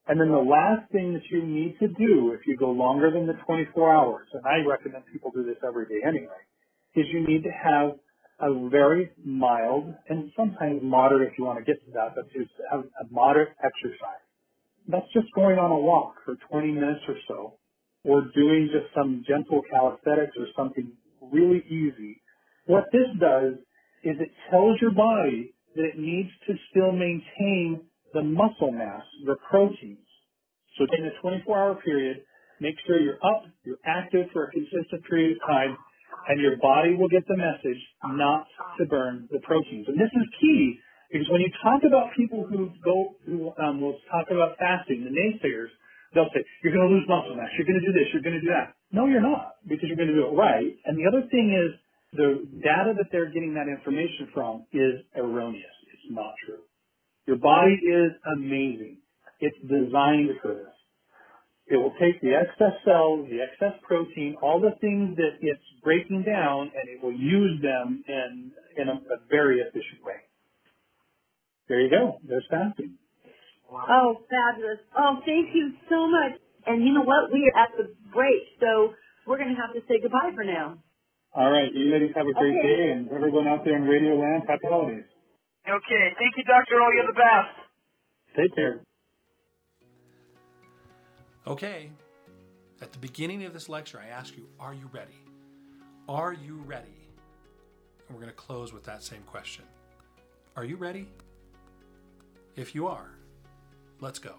And 0.09 0.21
then 0.21 0.31
the 0.31 0.39
last 0.39 0.91
thing 0.91 1.15
that 1.15 1.23
you 1.31 1.45
need 1.47 1.79
to 1.79 1.89
do 1.89 2.33
if 2.35 2.47
you 2.47 2.57
go 2.57 2.71
longer 2.71 3.11
than 3.13 3.27
the 3.27 3.35
24 3.47 3.95
hours, 3.95 4.27
and 4.33 4.43
I 4.47 4.67
recommend 4.67 5.05
people 5.13 5.31
do 5.31 5.45
this 5.45 5.59
every 5.67 5.87
day 5.87 6.03
anyway, 6.07 6.43
is 6.97 7.07
you 7.13 7.27
need 7.27 7.45
to 7.45 7.51
have 7.51 7.99
a 8.41 8.69
very 8.69 9.11
mild 9.25 9.95
and 10.09 10.33
sometimes 10.37 10.81
moderate 10.83 11.33
if 11.33 11.39
you 11.39 11.45
want 11.45 11.61
to 11.61 11.65
get 11.65 11.85
to 11.87 11.93
that, 11.93 12.17
but 12.17 12.31
to 12.33 12.47
have 12.71 12.81
a 13.01 13.07
moderate 13.13 13.51
exercise. 13.63 14.27
That's 14.89 15.07
just 15.15 15.29
going 15.35 15.59
on 15.59 15.71
a 15.71 15.79
walk 15.79 16.17
for 16.25 16.37
20 16.51 16.73
minutes 16.73 17.03
or 17.09 17.17
so, 17.29 17.59
or 18.05 18.23
doing 18.35 18.71
just 18.73 18.93
some 18.95 19.25
gentle 19.29 19.63
calisthenics 19.71 20.35
or 20.39 20.47
something 20.57 20.93
really 21.21 21.63
easy. 21.69 22.21
What 22.67 22.87
this 22.93 23.07
does 23.21 23.55
is 24.03 24.17
it 24.21 24.31
tells 24.51 24.81
your 24.81 24.93
body 24.93 25.55
that 25.75 25.85
it 25.85 25.99
needs 25.99 26.29
to 26.47 26.55
still 26.71 26.93
maintain 26.93 27.81
the 28.13 28.23
muscle 28.23 28.73
mass, 28.73 29.03
the 29.25 29.37
proteins. 29.49 30.07
So 30.77 30.87
in 30.97 31.07
a 31.07 31.15
24 31.21 31.59
hour 31.59 31.75
period, 31.85 32.23
make 32.61 32.75
sure 32.87 33.01
you're 33.01 33.23
up, 33.25 33.45
you're 33.65 33.81
active 33.87 34.27
for 34.33 34.45
a 34.45 34.51
consistent 34.51 35.05
period 35.09 35.37
of 35.37 35.49
time, 35.49 35.77
and 36.29 36.41
your 36.41 36.57
body 36.59 36.95
will 36.95 37.09
get 37.09 37.27
the 37.27 37.37
message 37.37 37.81
not 38.05 38.47
to 38.79 38.87
burn 38.87 39.29
the 39.31 39.41
proteins. 39.41 39.87
And 39.89 39.99
this 39.99 40.13
is 40.13 40.27
key 40.41 40.79
because 41.11 41.29
when 41.29 41.41
you 41.41 41.53
talk 41.63 41.85
about 41.85 42.09
people 42.17 42.49
who 42.49 42.73
go, 42.81 43.17
who 43.27 43.53
um, 43.61 43.81
will 43.81 44.01
talk 44.09 44.33
about 44.33 44.57
fasting, 44.57 45.05
the 45.05 45.13
naysayers, 45.13 45.69
they'll 46.15 46.33
say, 46.33 46.41
you're 46.65 46.73
going 46.73 46.89
to 46.89 46.93
lose 46.93 47.05
muscle 47.09 47.37
mass, 47.37 47.53
you're 47.57 47.69
going 47.69 47.81
to 47.81 47.85
do 47.85 47.93
this, 47.93 48.09
you're 48.13 48.25
going 48.25 48.37
to 48.37 48.41
do 48.41 48.49
that. 48.49 48.73
No, 48.93 49.05
you're 49.05 49.25
not 49.25 49.61
because 49.69 49.93
you're 49.93 50.01
going 50.01 50.09
to 50.09 50.17
do 50.17 50.25
it 50.29 50.33
right. 50.33 50.73
And 50.89 50.97
the 50.97 51.05
other 51.05 51.29
thing 51.29 51.53
is 51.53 51.77
the 52.13 52.47
data 52.63 52.93
that 52.97 53.07
they're 53.11 53.31
getting 53.31 53.55
that 53.55 53.69
information 53.69 54.29
from 54.35 54.67
is 54.73 55.01
erroneous. 55.17 55.77
It's 55.93 56.11
not 56.11 56.35
true. 56.47 56.61
Your 57.27 57.37
body 57.37 57.75
is 57.75 58.13
amazing. 58.37 58.99
It's 59.41 59.57
designed 59.63 60.31
for 60.43 60.55
this. 60.55 60.75
It 61.69 61.77
will 61.77 61.95
take 62.01 62.21
the 62.21 62.35
excess 62.35 62.75
cells, 62.85 63.29
the 63.31 63.41
excess 63.41 63.79
protein, 63.87 64.37
all 64.43 64.61
the 64.61 64.77
things 64.81 65.17
that 65.17 65.39
it's 65.41 65.63
breaking 65.83 66.25
down, 66.25 66.71
and 66.75 66.85
it 66.91 67.03
will 67.03 67.15
use 67.15 67.63
them 67.63 68.05
in, 68.07 68.53
in 68.77 68.89
a, 68.89 68.93
a 68.93 69.19
very 69.31 69.61
efficient 69.61 70.05
way. 70.05 70.21
There 71.69 71.81
you 71.81 71.89
go. 71.89 72.19
There's 72.29 72.45
fasting. 72.51 72.99
Oh, 73.73 74.21
fabulous. 74.29 74.79
Oh, 74.99 75.17
thank 75.25 75.55
you 75.55 75.73
so 75.89 76.07
much. 76.11 76.39
And 76.67 76.85
you 76.85 76.93
know 76.93 77.03
what? 77.03 77.33
We 77.33 77.51
are 77.55 77.63
at 77.63 77.71
the 77.79 77.95
break, 78.13 78.43
so 78.61 78.93
we're 79.27 79.39
going 79.39 79.55
to 79.55 79.61
have 79.61 79.73
to 79.73 79.81
say 79.89 80.01
goodbye 80.03 80.33
for 80.35 80.45
now. 80.45 80.79
All 81.35 81.51
right. 81.51 81.73
You 81.73 81.91
ladies 81.91 82.13
have 82.15 82.27
a 82.27 82.33
great 82.33 82.55
Okay. 82.57 82.63
day, 82.77 82.91
and 82.93 83.11
everyone 83.11 83.49
out 83.49 83.65
there 83.65 83.77
in 83.77 83.85
Radio 83.85 84.17
Land, 84.17 84.45
happy 84.47 84.67
holidays. 84.69 85.05
Okay, 85.69 86.15
thank 86.19 86.37
you, 86.37 86.45
Dr. 86.45 86.75
Earl. 86.75 86.95
You're 86.95 87.07
the 87.07 87.13
best. 87.13 87.69
Take 88.37 88.55
care. 88.55 88.81
Okay, 91.47 91.91
at 92.81 92.93
the 92.93 92.99
beginning 92.99 93.45
of 93.45 93.53
this 93.53 93.69
lecture, 93.69 93.99
I 93.99 94.09
ask 94.09 94.37
you, 94.37 94.49
are 94.61 94.75
you 94.75 94.89
ready? 94.93 95.17
Are 96.09 96.33
you 96.33 96.57
ready? 96.67 96.95
And 98.09 98.17
we're 98.17 98.23
going 98.23 98.29
to 98.33 98.37
close 98.37 98.73
with 98.73 98.85
that 98.85 99.03
same 99.03 99.23
question. 99.23 99.65
Are 100.57 100.65
you 100.65 100.77
ready? 100.77 101.09
If 102.57 102.75
you 102.75 102.87
are, 102.87 103.11
let's 104.01 104.19
go. 104.19 104.35